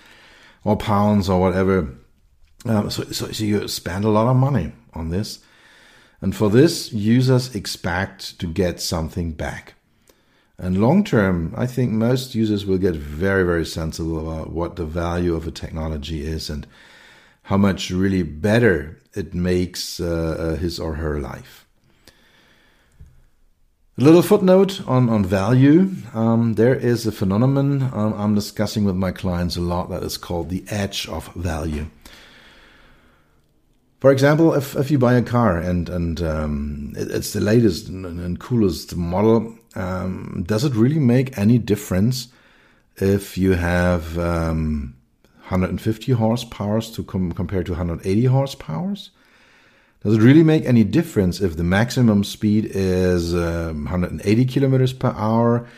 or 0.65 0.77
pounds 0.77 1.31
or 1.31 1.41
whatever. 1.41 1.89
Um, 2.67 2.91
so, 2.91 3.05
so, 3.05 3.31
so 3.31 3.45
you 3.45 3.69
spend 3.69 4.05
a 4.05 4.11
lot 4.11 4.27
of 4.27 4.37
money 4.37 4.73
on 4.93 5.11
this. 5.11 5.39
And 6.21 6.37
for 6.37 6.51
this, 6.51 6.93
users 6.93 7.55
expect 7.55 8.39
to 8.41 8.47
get 8.47 8.81
something 8.81 9.33
back. 9.33 9.75
And 10.59 10.81
long 10.81 11.05
term, 11.05 11.55
I 11.57 11.67
think 11.67 11.93
most 11.93 12.35
users 12.35 12.67
will 12.67 12.77
get 12.77 12.95
very, 12.95 13.45
very 13.45 13.65
sensible 13.65 14.21
about 14.21 14.53
what 14.53 14.77
the 14.77 14.85
value 14.85 15.35
of 15.35 15.47
a 15.47 15.51
technology 15.51 16.27
is 16.27 16.51
and 16.51 16.67
how 17.45 17.57
much 17.57 17.91
really 17.91 18.23
better 18.23 18.99
it 19.15 19.35
makes 19.35 19.99
uh, 19.99 20.37
uh 20.39 20.57
his 20.57 20.79
or 20.79 20.95
her 20.95 21.19
life. 21.19 21.67
A 23.99 24.03
little 24.03 24.23
footnote 24.23 24.87
on, 24.87 25.09
on 25.09 25.25
value. 25.25 25.91
Um, 26.15 26.55
there 26.55 26.75
is 26.75 27.07
a 27.07 27.13
phenomenon 27.13 27.91
um, 27.93 28.15
I'm 28.15 28.35
discussing 28.35 28.85
with 28.85 28.97
my 28.97 29.13
clients 29.13 29.57
a 29.57 29.61
lot 29.61 29.91
that 29.91 30.03
is 30.03 30.17
called 30.17 30.49
the 30.49 30.65
edge 30.69 31.09
of 31.09 31.33
value. 31.35 31.87
For 34.01 34.11
example, 34.11 34.55
if, 34.55 34.75
if 34.77 34.91
you 34.91 34.99
buy 34.99 35.15
a 35.15 35.23
car 35.23 35.59
and 35.59 35.89
and 35.91 36.23
um, 36.23 36.95
it, 36.97 37.11
it's 37.11 37.35
the 37.35 37.41
latest 37.41 37.89
and, 37.89 38.07
and 38.07 38.41
coolest 38.41 38.97
model, 38.97 39.59
um, 39.75 40.43
does 40.47 40.65
it 40.65 40.75
really 40.75 40.99
make 40.99 41.37
any 41.37 41.59
difference 41.59 42.29
if 42.97 43.37
you 43.37 43.53
have 43.53 44.19
um, 44.19 44.97
150 45.41 46.13
horsepower 46.13 46.81
to 46.81 47.05
com- 47.05 47.33
compare 47.33 47.63
to 47.63 47.73
180 47.73 48.25
horsepower? 48.25 48.95
Does 50.03 50.15
it 50.15 50.23
really 50.23 50.45
make 50.45 50.65
any 50.65 50.83
difference 50.83 51.43
if 51.43 51.59
the 51.59 51.65
maximum 51.65 52.25
speed 52.25 52.71
is 52.73 53.35
um, 53.35 53.85
180 53.85 54.47
kilometers 54.47 54.95
per 54.95 55.13
hour 55.15 55.69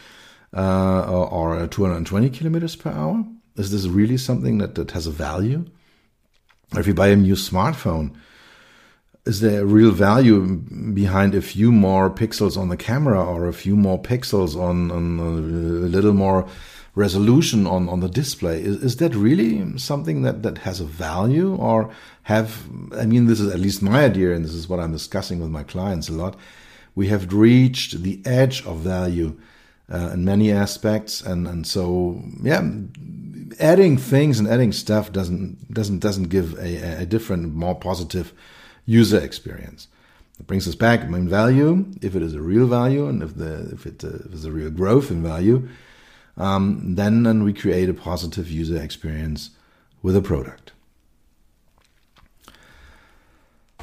uh, 0.56 1.04
or, 1.11 1.58
or 1.58 1.66
220 1.66 2.30
kilometers 2.30 2.76
per 2.76 2.90
hour? 2.90 3.24
Is 3.56 3.72
this 3.72 3.87
really 3.87 4.16
something 4.16 4.58
that, 4.58 4.76
that 4.76 4.92
has 4.92 5.08
a 5.08 5.11
value? 5.11 5.64
Or 6.74 6.80
if 6.80 6.87
you 6.87 6.94
buy 6.94 7.08
a 7.08 7.16
new 7.16 7.35
smartphone, 7.35 8.14
is 9.24 9.40
there 9.40 9.62
a 9.62 9.64
real 9.64 9.92
value 9.92 10.44
behind 10.94 11.35
a 11.35 11.42
few 11.42 11.70
more 11.70 12.11
pixels 12.11 12.56
on 12.56 12.68
the 12.68 12.76
camera 12.76 13.24
or 13.24 13.46
a 13.46 13.52
few 13.52 13.76
more 13.76 14.00
pixels 14.00 14.56
on, 14.56 14.90
on 14.90 15.20
uh, 15.20 15.87
a 15.87 15.88
little 15.88 16.12
more 16.12 16.48
resolution 16.94 17.66
on, 17.66 17.88
on 17.88 18.00
the 18.00 18.08
display? 18.08 18.61
Is, 18.61 18.82
is 18.82 18.96
that 18.96 19.14
really 19.14 19.78
something 19.78 20.22
that, 20.22 20.42
that 20.42 20.58
has 20.58 20.80
a 20.80 20.85
value 20.85 21.54
or 21.54 21.90
have, 22.24 22.64
I 22.96 23.06
mean, 23.06 23.26
this 23.26 23.38
is 23.38 23.52
at 23.52 23.61
least 23.61 23.80
my 23.80 24.04
idea, 24.04 24.35
and 24.35 24.44
this 24.44 24.54
is 24.54 24.68
what 24.68 24.80
I'm 24.80 24.92
discussing 24.92 25.40
with 25.40 25.50
my 25.50 25.62
clients 25.62 26.08
a 26.08 26.12
lot. 26.12 26.37
We 26.94 27.08
have 27.08 27.32
reached 27.32 28.02
the 28.02 28.20
edge 28.24 28.66
of 28.66 28.78
value 28.78 29.38
uh, 29.92 30.11
in 30.14 30.24
many 30.24 30.50
aspects. 30.50 31.20
And, 31.20 31.46
and 31.46 31.66
so, 31.66 32.22
yeah, 32.42 32.62
adding 33.61 33.98
things 33.98 34.38
and 34.38 34.48
adding 34.48 34.72
stuff 34.72 35.12
doesn't 35.12 35.72
doesn't 35.72 35.98
doesn't 35.98 36.28
give 36.28 36.55
a, 36.59 37.02
a 37.02 37.07
different, 37.07 37.55
more 37.55 37.74
positive 37.74 38.33
user 38.87 39.18
experience. 39.18 39.88
It 40.40 40.46
brings 40.46 40.66
us 40.66 40.74
back. 40.74 41.09
Mean, 41.09 41.28
value, 41.28 41.87
if 42.00 42.16
it 42.16 42.22
is 42.22 42.35
a 42.35 42.40
real 42.40 42.66
value, 42.66 43.07
and 43.07 43.22
if 43.22 43.37
the 43.37 43.70
if 43.72 43.87
it 43.87 44.02
uh, 44.05 44.09
if 44.33 44.44
a 44.44 44.50
real 44.50 44.70
growth 44.70 45.11
in 45.11 45.22
value, 45.22 45.68
um, 46.37 46.94
then 46.96 47.22
then 47.22 47.44
we 47.44 47.52
create 47.52 47.88
a 47.88 47.94
positive 47.94 48.50
user 48.50 48.83
experience 48.83 49.50
with 50.02 50.16
a 50.16 50.22
product. 50.22 50.72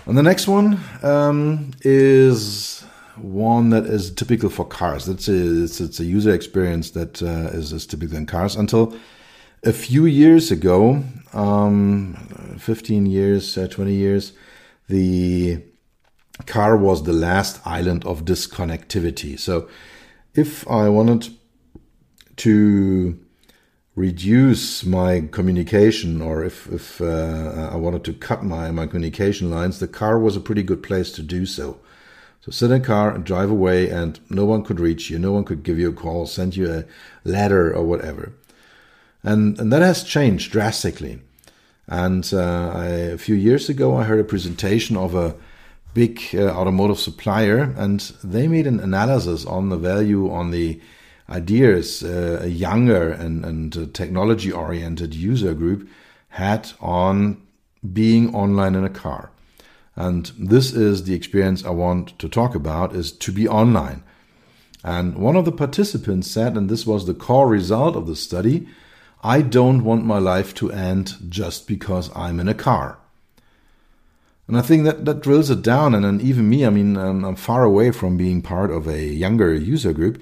And 0.06 0.18
the 0.18 0.24
next 0.24 0.48
one 0.48 0.80
um, 1.04 1.72
is 1.82 2.84
one 3.22 3.70
that 3.70 3.86
is 3.86 4.12
typical 4.12 4.50
for 4.50 4.66
cars. 4.66 5.08
It's 5.08 5.28
a, 5.28 5.64
it's, 5.64 5.80
it's 5.80 6.00
a 6.00 6.06
user 6.06 6.34
experience 6.34 6.92
that 6.92 7.22
uh, 7.22 7.50
is 7.58 7.74
is 7.74 7.86
typical 7.86 8.18
in 8.18 8.26
cars. 8.26 8.56
Until 8.56 8.96
a 9.64 9.74
few 9.74 10.06
years 10.06 10.52
ago, 10.52 11.04
um, 11.34 12.16
15 12.58 13.06
years, 13.06 13.58
uh, 13.58 13.68
20 13.68 13.94
years, 13.94 14.34
the 14.88 15.62
car 16.46 16.78
was 16.78 17.04
the 17.04 17.14
last 17.14 17.60
island 17.66 18.06
of 18.06 18.26
disconnectivity. 18.26 19.38
So 19.38 19.68
if 20.34 20.68
I 20.70 20.90
wanted 20.90 21.30
to 22.38 23.20
reduce 23.96 24.86
my 24.86 25.28
communication 25.32 26.22
or 26.22 26.46
if, 26.46 26.68
if 26.72 27.02
uh, 27.02 27.70
I 27.72 27.76
wanted 27.76 28.06
to 28.06 28.14
cut 28.14 28.44
my, 28.44 28.72
my 28.72 28.88
communication 28.88 29.52
lines, 29.52 29.80
the 29.80 29.88
car 29.88 30.18
was 30.18 30.38
a 30.38 30.40
pretty 30.40 30.64
good 30.64 30.82
place 30.82 31.12
to 31.14 31.22
do 31.22 31.46
so. 31.46 31.80
So 32.42 32.52
sit 32.52 32.72
in 32.72 32.82
a 32.82 32.86
car 32.86 33.14
and 33.14 33.26
drive 33.26 33.50
away 33.50 33.90
and 33.90 34.20
no 34.30 34.46
one 34.46 34.64
could 34.64 34.80
reach 34.80 35.10
you, 35.10 35.20
no 35.20 35.32
one 35.32 35.44
could 35.44 35.64
give 35.64 35.78
you 35.78 35.90
a 35.90 35.94
call, 35.94 36.26
send 36.26 36.56
you 36.56 36.72
a 36.72 36.86
letter 37.24 37.74
or 37.74 37.84
whatever. 37.84 38.32
And, 39.24 39.60
and 39.60 39.72
that 39.74 39.82
has 39.82 40.04
changed 40.04 40.52
drastically. 40.52 41.22
And 41.88 42.30
uh, 42.34 42.72
I, 42.74 42.86
a 42.86 43.18
few 43.18 43.36
years 43.36 43.68
ago, 43.68 43.98
I 43.98 44.04
heard 44.04 44.20
a 44.20 44.24
presentation 44.24 44.96
of 44.96 45.16
a 45.16 45.36
big 45.94 46.22
uh, 46.34 46.50
automotive 46.50 47.00
supplier, 47.00 47.74
and 47.76 48.00
they 48.24 48.48
made 48.48 48.68
an 48.68 48.80
analysis 48.80 49.46
on 49.46 49.70
the 49.70 49.78
value, 49.78 50.32
on 50.32 50.52
the 50.52 50.80
ideas 51.30 52.04
uh, 52.04 52.40
a 52.44 52.48
younger 52.48 53.12
and, 53.12 53.44
and 53.44 53.94
technology 53.94 54.52
oriented 54.52 55.14
user 55.14 55.54
group 55.54 55.90
had 56.30 56.72
on 56.80 57.42
being 57.94 58.34
online 58.36 58.76
in 58.76 58.84
a 58.84 58.90
car. 58.90 59.32
And 60.00 60.32
this 60.40 60.72
is 60.72 61.04
the 61.04 61.14
experience 61.14 61.66
I 61.66 61.72
want 61.72 62.18
to 62.20 62.30
talk 62.30 62.56
about 62.56 62.96
is 62.96 63.12
to 63.12 63.34
be 63.34 63.50
online. 63.50 64.02
And 64.82 65.16
one 65.16 65.36
of 65.36 65.44
the 65.44 65.52
participants 65.52 66.32
said, 66.32 66.56
and 66.56 66.70
this 66.70 66.88
was 66.88 67.06
the 67.06 67.14
core 67.14 67.50
result 67.50 67.98
of 67.98 68.08
the 68.08 68.16
study, 68.16 68.66
I 69.22 69.42
don't 69.42 69.84
want 69.84 70.06
my 70.06 70.18
life 70.18 70.54
to 70.56 70.72
end 70.72 71.16
just 71.28 71.68
because 71.68 72.10
I'm 72.16 72.40
in 72.40 72.48
a 72.48 72.54
car. 72.54 72.98
And 74.48 74.58
I 74.58 74.62
think 74.62 74.86
that, 74.86 75.04
that 75.04 75.20
drills 75.20 75.50
it 75.50 75.62
down. 75.62 75.94
And 75.94 76.06
then 76.06 76.22
even 76.22 76.50
me, 76.50 76.66
I 76.66 76.70
mean, 76.70 76.96
I'm, 76.96 77.26
I'm 77.26 77.36
far 77.36 77.66
away 77.66 77.92
from 77.92 78.16
being 78.16 78.42
part 78.42 78.72
of 78.72 78.88
a 78.88 79.04
younger 79.04 79.54
user 79.54 79.92
group. 79.92 80.22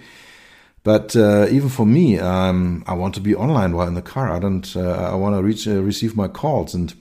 But 0.84 1.16
uh, 1.16 1.46
even 1.52 1.70
for 1.70 1.86
me, 1.86 2.18
um, 2.18 2.84
I 2.88 2.96
want 2.96 3.14
to 3.14 3.22
be 3.22 3.36
online 3.36 3.76
while 3.76 3.88
in 3.88 3.94
the 3.94 4.02
car. 4.02 4.32
I 4.32 4.40
don't. 4.40 4.76
Uh, 4.76 5.12
I 5.12 5.16
want 5.16 5.36
to 5.36 5.44
reach 5.44 5.68
uh, 5.68 5.84
receive 5.84 6.16
my 6.16 6.30
calls, 6.30 6.74
and 6.74 6.96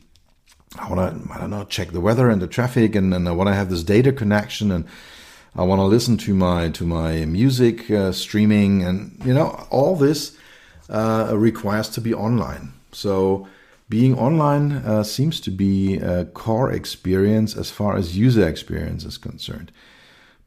I 0.79 0.89
want 0.89 1.27
to. 1.27 1.33
I 1.33 1.39
don't 1.39 1.51
know, 1.51 1.65
check 1.65 1.93
the 1.93 2.01
weather 2.01 2.29
and 2.31 2.41
the 2.41 2.47
traffic, 2.47 2.95
and, 2.95 3.13
and 3.15 3.29
I 3.29 3.33
want 3.33 3.49
to 3.49 3.55
have 3.55 3.71
this 3.71 3.83
data 3.83 4.13
connection, 4.13 4.71
and 4.71 4.85
I 5.55 5.63
want 5.63 5.81
to 5.81 5.85
listen 5.85 6.17
to 6.19 6.35
my 6.35 6.71
to 6.71 6.85
my 6.85 7.25
music 7.25 7.91
uh, 7.91 8.13
streaming, 8.13 8.83
and 8.83 9.21
you 9.25 9.35
know, 9.35 9.67
all 9.71 9.97
this 9.97 10.37
uh, 10.89 11.33
requires 11.35 11.89
to 11.91 12.01
be 12.01 12.15
online. 12.15 12.73
So 12.93 13.49
being 13.89 14.19
online 14.19 14.73
uh, 14.73 15.03
seems 15.05 15.41
to 15.41 15.51
be 15.51 15.99
a 15.99 16.25
core 16.25 16.73
experience 16.73 17.57
as 17.57 17.71
far 17.71 17.97
as 17.97 18.19
user 18.19 18.47
experience 18.47 19.05
is 19.05 19.17
concerned, 19.17 19.71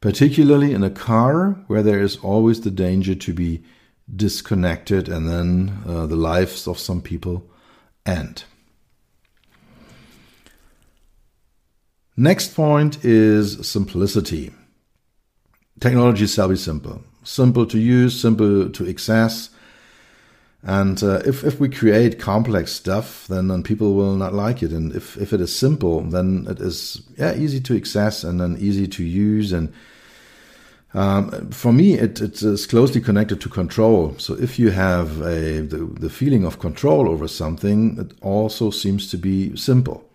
particularly 0.00 0.72
in 0.72 0.84
a 0.84 0.90
car 0.90 1.52
where 1.66 1.82
there 1.82 2.00
is 2.00 2.18
always 2.18 2.60
the 2.60 2.70
danger 2.70 3.14
to 3.14 3.32
be 3.32 3.62
disconnected 4.14 5.08
and 5.08 5.28
then 5.28 5.82
uh, 5.86 6.06
the 6.06 6.16
lives 6.16 6.66
of 6.66 6.78
some 6.78 7.00
people 7.00 7.48
end. 8.04 8.44
Next 12.16 12.54
point 12.54 13.04
is 13.04 13.66
simplicity. 13.66 14.52
Technology 15.78 16.26
shall 16.26 16.48
be 16.48 16.56
simple. 16.56 17.02
Simple 17.22 17.66
to 17.66 17.78
use, 17.78 18.20
simple 18.20 18.68
to 18.70 18.88
access, 18.88 19.50
and 20.62 21.02
uh, 21.02 21.22
if, 21.24 21.42
if 21.42 21.58
we 21.58 21.70
create 21.70 22.18
complex 22.18 22.72
stuff, 22.72 23.26
then, 23.28 23.48
then 23.48 23.62
people 23.62 23.94
will 23.94 24.14
not 24.14 24.34
like 24.34 24.62
it. 24.62 24.72
And 24.72 24.94
if, 24.94 25.16
if 25.16 25.32
it 25.32 25.40
is 25.40 25.54
simple, 25.54 26.02
then 26.02 26.46
it 26.48 26.60
is 26.60 27.02
yeah 27.16 27.34
easy 27.34 27.60
to 27.60 27.76
access 27.76 28.24
and 28.24 28.40
then 28.40 28.58
easy 28.58 28.86
to 28.86 29.04
use. 29.04 29.52
And 29.52 29.72
um, 30.92 31.50
for 31.50 31.72
me, 31.72 31.94
it, 31.94 32.20
it 32.20 32.42
is 32.42 32.66
closely 32.66 33.00
connected 33.00 33.40
to 33.40 33.48
control. 33.48 34.14
So 34.18 34.34
if 34.34 34.58
you 34.58 34.70
have 34.70 35.22
a, 35.22 35.60
the, 35.60 35.88
the 35.98 36.10
feeling 36.10 36.44
of 36.44 36.58
control 36.58 37.08
over 37.08 37.26
something, 37.26 37.98
it 37.98 38.12
also 38.20 38.70
seems 38.70 39.10
to 39.12 39.16
be 39.16 39.56
simple. 39.56 40.09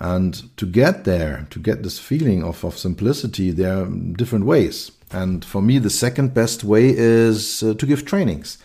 And 0.00 0.56
to 0.56 0.64
get 0.64 1.04
there, 1.04 1.46
to 1.50 1.58
get 1.58 1.82
this 1.82 1.98
feeling 1.98 2.42
of, 2.42 2.64
of 2.64 2.78
simplicity, 2.78 3.50
there 3.50 3.82
are 3.82 3.86
different 3.86 4.46
ways. 4.46 4.90
And 5.12 5.44
for 5.44 5.60
me, 5.60 5.78
the 5.78 5.90
second 5.90 6.32
best 6.32 6.64
way 6.64 6.88
is 6.88 7.62
uh, 7.62 7.74
to 7.74 7.86
give 7.86 8.06
trainings. 8.06 8.56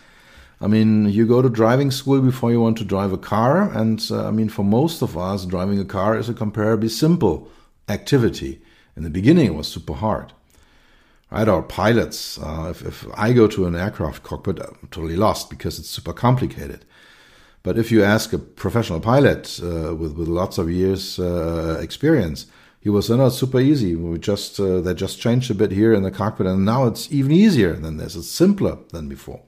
I 0.60 0.66
mean, 0.68 1.10
you 1.10 1.26
go 1.26 1.42
to 1.42 1.50
driving 1.50 1.90
school 1.90 2.22
before 2.22 2.50
you 2.50 2.60
want 2.62 2.78
to 2.78 2.84
drive 2.84 3.12
a 3.12 3.18
car, 3.18 3.70
and 3.70 4.04
uh, 4.10 4.26
I 4.26 4.30
mean, 4.30 4.48
for 4.48 4.64
most 4.64 5.02
of 5.02 5.18
us, 5.18 5.44
driving 5.44 5.78
a 5.78 5.84
car 5.84 6.16
is 6.16 6.30
a 6.30 6.34
comparably 6.34 6.88
simple 6.88 7.50
activity. 7.88 8.62
In 8.96 9.02
the 9.02 9.10
beginning, 9.10 9.46
it 9.46 9.54
was 9.54 9.68
super 9.68 9.92
hard. 9.92 10.32
Right, 11.30 11.48
our 11.48 11.62
pilots, 11.62 12.38
uh, 12.38 12.68
if, 12.70 12.82
if 12.82 13.06
I 13.14 13.34
go 13.34 13.48
to 13.48 13.66
an 13.66 13.74
aircraft 13.74 14.22
cockpit, 14.22 14.60
I'm 14.60 14.88
totally 14.90 15.16
lost 15.16 15.50
because 15.50 15.78
it's 15.78 15.90
super 15.90 16.14
complicated. 16.14 16.86
But 17.66 17.78
if 17.78 17.90
you 17.90 18.04
ask 18.04 18.32
a 18.32 18.38
professional 18.38 19.00
pilot 19.00 19.58
uh, 19.60 19.92
with 19.92 20.12
with 20.16 20.28
lots 20.28 20.56
of 20.56 20.70
years 20.70 21.18
uh, 21.18 21.80
experience, 21.82 22.46
he 22.78 22.88
was 22.88 23.10
no, 23.10 23.26
it's 23.26 23.38
super 23.38 23.58
easy. 23.58 23.96
We 23.96 24.20
just 24.20 24.60
uh, 24.60 24.80
they 24.80 24.94
just 24.94 25.20
changed 25.20 25.50
a 25.50 25.54
bit 25.54 25.72
here 25.72 25.92
in 25.92 26.04
the 26.04 26.12
cockpit, 26.12 26.46
and 26.46 26.64
now 26.64 26.86
it's 26.86 27.10
even 27.10 27.32
easier 27.32 27.72
than 27.72 27.96
this. 27.96 28.14
It's 28.14 28.30
simpler 28.30 28.78
than 28.92 29.08
before. 29.08 29.40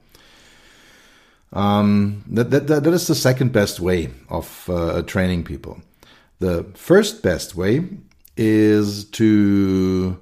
Um, 1.53 2.25
that, 2.27 2.51
that, 2.51 2.67
that 2.67 2.93
is 2.93 3.07
the 3.07 3.15
second 3.15 3.53
best 3.53 3.79
way 3.79 4.09
of 4.27 4.69
uh, 4.69 5.01
training 5.03 5.45
people. 5.45 5.81
The 6.39 6.65
first 6.75 7.23
best 7.23 7.55
way 7.55 7.87
is 8.35 9.05
to 9.11 10.19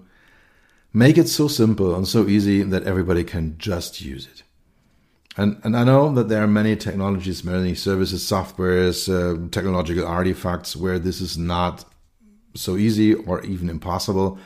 make 0.93 1.17
it 1.17 1.29
so 1.29 1.47
simple 1.47 1.95
and 1.95 2.07
so 2.07 2.27
easy 2.27 2.61
that 2.61 2.83
everybody 2.83 3.23
can 3.23 3.57
just 3.57 4.01
use 4.01 4.27
it. 4.27 4.43
And, 5.37 5.61
and 5.63 5.77
I 5.77 5.83
know 5.83 6.11
that 6.15 6.29
there 6.29 6.43
are 6.43 6.47
many 6.47 6.75
technologies, 6.75 7.43
many 7.43 7.75
services, 7.75 8.23
softwares, 8.23 9.07
uh, 9.07 9.47
technological 9.51 10.05
artifacts 10.05 10.75
where 10.75 10.97
this 10.97 11.21
is 11.21 11.37
not 11.37 11.85
so 12.55 12.75
easy 12.75 13.13
or 13.13 13.41
even 13.45 13.69
impossible. 13.69 14.39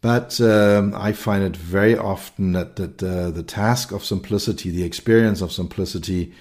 But 0.00 0.38
um, 0.40 0.92
I 0.96 1.12
find 1.12 1.44
it 1.44 1.56
very 1.56 1.96
often 1.96 2.52
that, 2.52 2.76
that 2.76 3.02
uh, 3.02 3.30
the 3.30 3.44
task 3.44 3.92
of 3.92 4.04
simplicity, 4.04 4.70
the 4.70 4.82
experience 4.82 5.40
of 5.40 5.52
simplicity, 5.52 6.34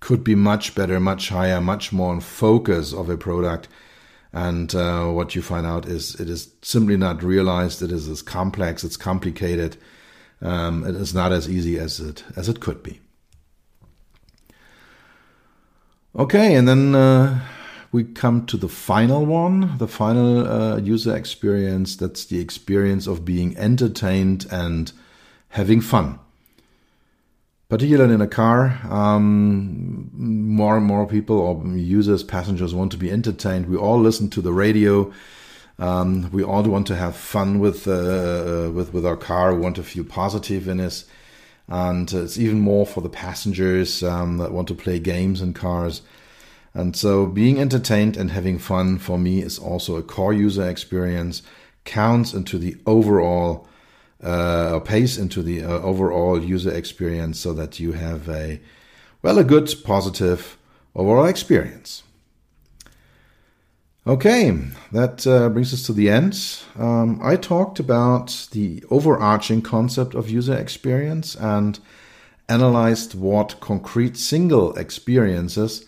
could 0.00 0.22
be 0.24 0.34
much 0.34 0.74
better, 0.74 0.98
much 0.98 1.28
higher, 1.28 1.60
much 1.60 1.92
more 1.92 2.14
in 2.14 2.20
focus 2.20 2.94
of 2.94 3.10
a 3.10 3.16
product. 3.16 3.68
And 4.32 4.74
uh, 4.74 5.08
what 5.08 5.34
you 5.34 5.42
find 5.42 5.66
out 5.66 5.86
is 5.86 6.14
it 6.20 6.30
is 6.30 6.52
simply 6.62 6.96
not 6.96 7.22
realized. 7.22 7.82
It 7.82 7.92
is 7.92 8.08
as 8.08 8.22
complex, 8.22 8.84
it's 8.84 8.96
complicated. 8.96 9.76
Um, 10.42 10.84
it 10.84 10.96
is 10.96 11.14
not 11.14 11.32
as 11.32 11.48
easy 11.48 11.78
as 11.78 12.00
it 12.00 12.24
as 12.36 12.48
it 12.48 12.60
could 12.60 12.82
be. 12.82 13.00
Okay, 16.14 16.54
and 16.54 16.68
then 16.68 16.94
uh, 16.94 17.40
we 17.92 18.04
come 18.04 18.44
to 18.46 18.56
the 18.56 18.68
final 18.68 19.24
one, 19.24 19.78
the 19.78 19.88
final 19.88 20.46
uh, 20.46 20.76
user 20.78 21.16
experience. 21.16 21.96
That's 21.96 22.24
the 22.24 22.40
experience 22.40 23.06
of 23.06 23.24
being 23.24 23.56
entertained 23.56 24.46
and 24.50 24.92
having 25.50 25.80
fun. 25.80 26.18
Particularly 27.68 28.12
in 28.12 28.20
a 28.20 28.26
car, 28.26 28.80
um, 28.90 30.10
more 30.12 30.76
and 30.76 30.84
more 30.84 31.06
people 31.06 31.38
or 31.38 31.66
users, 31.74 32.22
passengers 32.22 32.74
want 32.74 32.92
to 32.92 32.98
be 32.98 33.10
entertained. 33.10 33.66
We 33.66 33.78
all 33.78 33.98
listen 33.98 34.28
to 34.30 34.42
the 34.42 34.52
radio. 34.52 35.10
Um, 35.82 36.30
we 36.30 36.44
all 36.44 36.62
want 36.62 36.86
to 36.86 36.94
have 36.94 37.16
fun 37.16 37.58
with 37.58 37.88
uh, 37.88 38.70
with 38.72 38.94
with 38.94 39.04
our 39.04 39.16
car. 39.16 39.52
We 39.52 39.60
want 39.60 39.74
to 39.76 39.82
feel 39.82 40.04
positive 40.04 40.68
in 40.68 40.78
it, 40.78 41.04
and 41.66 42.12
it's 42.12 42.38
even 42.38 42.60
more 42.60 42.86
for 42.86 43.00
the 43.00 43.08
passengers 43.08 44.00
um, 44.04 44.38
that 44.38 44.52
want 44.52 44.68
to 44.68 44.74
play 44.74 45.00
games 45.00 45.42
in 45.42 45.54
cars. 45.54 46.02
And 46.72 46.94
so 46.94 47.26
being 47.26 47.58
entertained 47.58 48.16
and 48.16 48.30
having 48.30 48.60
fun 48.60 48.98
for 48.98 49.18
me 49.18 49.42
is 49.42 49.58
also 49.58 49.96
a 49.96 50.04
core 50.04 50.32
user 50.32 50.68
experience, 50.68 51.42
counts 51.84 52.32
into 52.32 52.58
the 52.58 52.76
overall, 52.86 53.66
uh, 54.22 54.80
into 54.88 55.42
the 55.42 55.64
uh, 55.64 55.80
overall 55.80 56.40
user 56.40 56.72
experience 56.72 57.40
so 57.40 57.52
that 57.54 57.80
you 57.80 57.92
have 57.92 58.28
a, 58.28 58.60
well, 59.20 59.36
a 59.36 59.44
good, 59.44 59.68
positive 59.84 60.56
overall 60.94 61.26
experience. 61.26 62.04
Okay, 64.04 64.58
that 64.90 65.24
uh, 65.28 65.48
brings 65.48 65.72
us 65.72 65.84
to 65.84 65.92
the 65.92 66.10
end. 66.10 66.36
Um, 66.76 67.20
I 67.22 67.36
talked 67.36 67.78
about 67.78 68.48
the 68.50 68.82
overarching 68.90 69.62
concept 69.62 70.16
of 70.16 70.28
user 70.28 70.56
experience 70.56 71.36
and 71.36 71.78
analyzed 72.48 73.14
what 73.14 73.60
concrete 73.60 74.16
single 74.16 74.74
experiences 74.74 75.86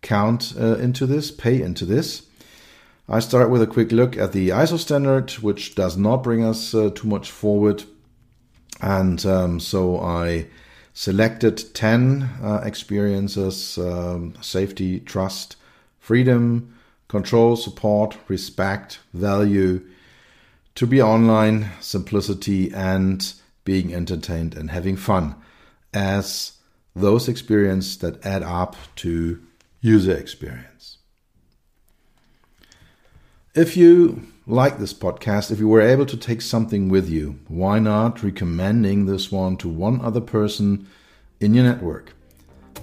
count 0.00 0.54
uh, 0.58 0.74
into 0.78 1.06
this, 1.06 1.30
pay 1.30 1.62
into 1.62 1.84
this. 1.84 2.26
I 3.08 3.20
start 3.20 3.48
with 3.48 3.62
a 3.62 3.68
quick 3.68 3.92
look 3.92 4.16
at 4.16 4.32
the 4.32 4.48
ISO 4.48 4.76
standard, 4.76 5.30
which 5.34 5.76
does 5.76 5.96
not 5.96 6.24
bring 6.24 6.42
us 6.42 6.74
uh, 6.74 6.90
too 6.92 7.06
much 7.06 7.30
forward. 7.30 7.84
And 8.80 9.24
um, 9.24 9.60
so 9.60 10.00
I 10.00 10.48
selected 10.94 11.72
10 11.74 12.22
uh, 12.42 12.62
experiences 12.64 13.78
um, 13.78 14.34
safety, 14.40 14.98
trust, 14.98 15.54
freedom, 16.00 16.74
control, 17.12 17.56
support, 17.56 18.16
respect, 18.26 18.98
value, 19.12 19.86
to 20.74 20.86
be 20.86 21.02
online, 21.02 21.68
simplicity, 21.78 22.72
and 22.72 23.34
being 23.64 23.94
entertained 23.94 24.54
and 24.54 24.70
having 24.70 24.96
fun 24.96 25.34
as 25.92 26.52
those 26.96 27.28
experiences 27.28 27.98
that 27.98 28.24
add 28.24 28.42
up 28.42 28.76
to 28.96 29.38
user 29.82 30.16
experience. 30.16 30.96
If 33.54 33.76
you 33.76 34.22
like 34.46 34.78
this 34.78 34.94
podcast, 34.94 35.50
if 35.50 35.58
you 35.58 35.68
were 35.68 35.82
able 35.82 36.06
to 36.06 36.16
take 36.16 36.40
something 36.40 36.88
with 36.88 37.10
you, 37.10 37.38
why 37.46 37.78
not 37.78 38.22
recommending 38.22 39.04
this 39.04 39.30
one 39.30 39.58
to 39.58 39.68
one 39.68 40.00
other 40.00 40.22
person 40.22 40.88
in 41.40 41.52
your 41.52 41.64
network? 41.64 42.14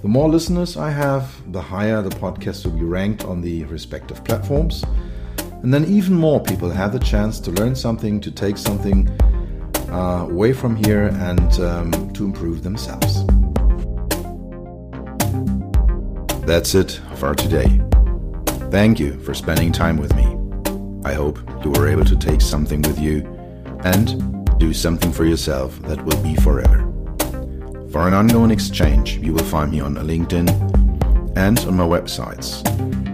The 0.01 0.07
more 0.07 0.29
listeners 0.29 0.77
I 0.77 0.91
have, 0.91 1.29
the 1.51 1.61
higher 1.61 2.01
the 2.01 2.09
podcast 2.09 2.65
will 2.65 2.71
be 2.71 2.85
ranked 2.85 3.25
on 3.25 3.41
the 3.41 3.65
respective 3.65 4.23
platforms. 4.23 4.85
And 5.61 5.73
then 5.73 5.83
even 5.85 6.15
more 6.15 6.41
people 6.41 6.69
have 6.69 6.93
the 6.93 6.99
chance 6.99 7.37
to 7.41 7.51
learn 7.51 7.75
something, 7.75 8.21
to 8.21 8.31
take 8.31 8.57
something 8.57 9.09
uh, 9.89 10.25
away 10.29 10.53
from 10.53 10.77
here, 10.77 11.07
and 11.07 11.59
um, 11.59 12.13
to 12.13 12.23
improve 12.23 12.63
themselves. 12.63 13.25
That's 16.45 16.75
it 16.75 17.01
for 17.15 17.35
today. 17.35 17.81
Thank 18.71 19.01
you 19.01 19.19
for 19.19 19.33
spending 19.33 19.73
time 19.73 19.97
with 19.97 20.15
me. 20.15 20.23
I 21.03 21.13
hope 21.13 21.39
you 21.65 21.71
were 21.71 21.89
able 21.89 22.05
to 22.05 22.15
take 22.15 22.39
something 22.39 22.81
with 22.83 22.99
you 22.99 23.27
and 23.83 24.47
do 24.59 24.73
something 24.73 25.11
for 25.11 25.25
yourself 25.25 25.77
that 25.81 26.03
will 26.05 26.23
be 26.23 26.35
forever. 26.37 26.88
For 27.91 28.07
an 28.07 28.13
ongoing 28.13 28.51
exchange, 28.51 29.17
you 29.17 29.33
will 29.33 29.43
find 29.45 29.71
me 29.71 29.79
on 29.79 29.95
LinkedIn 29.95 30.47
and 31.35 31.57
on 31.59 31.75
my 31.75 31.85
websites, 31.85 32.63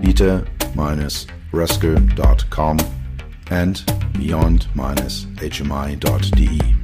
peter-roessger.com 0.04 2.78
and 3.52 3.84
beyond-hmi.de. 4.14 6.76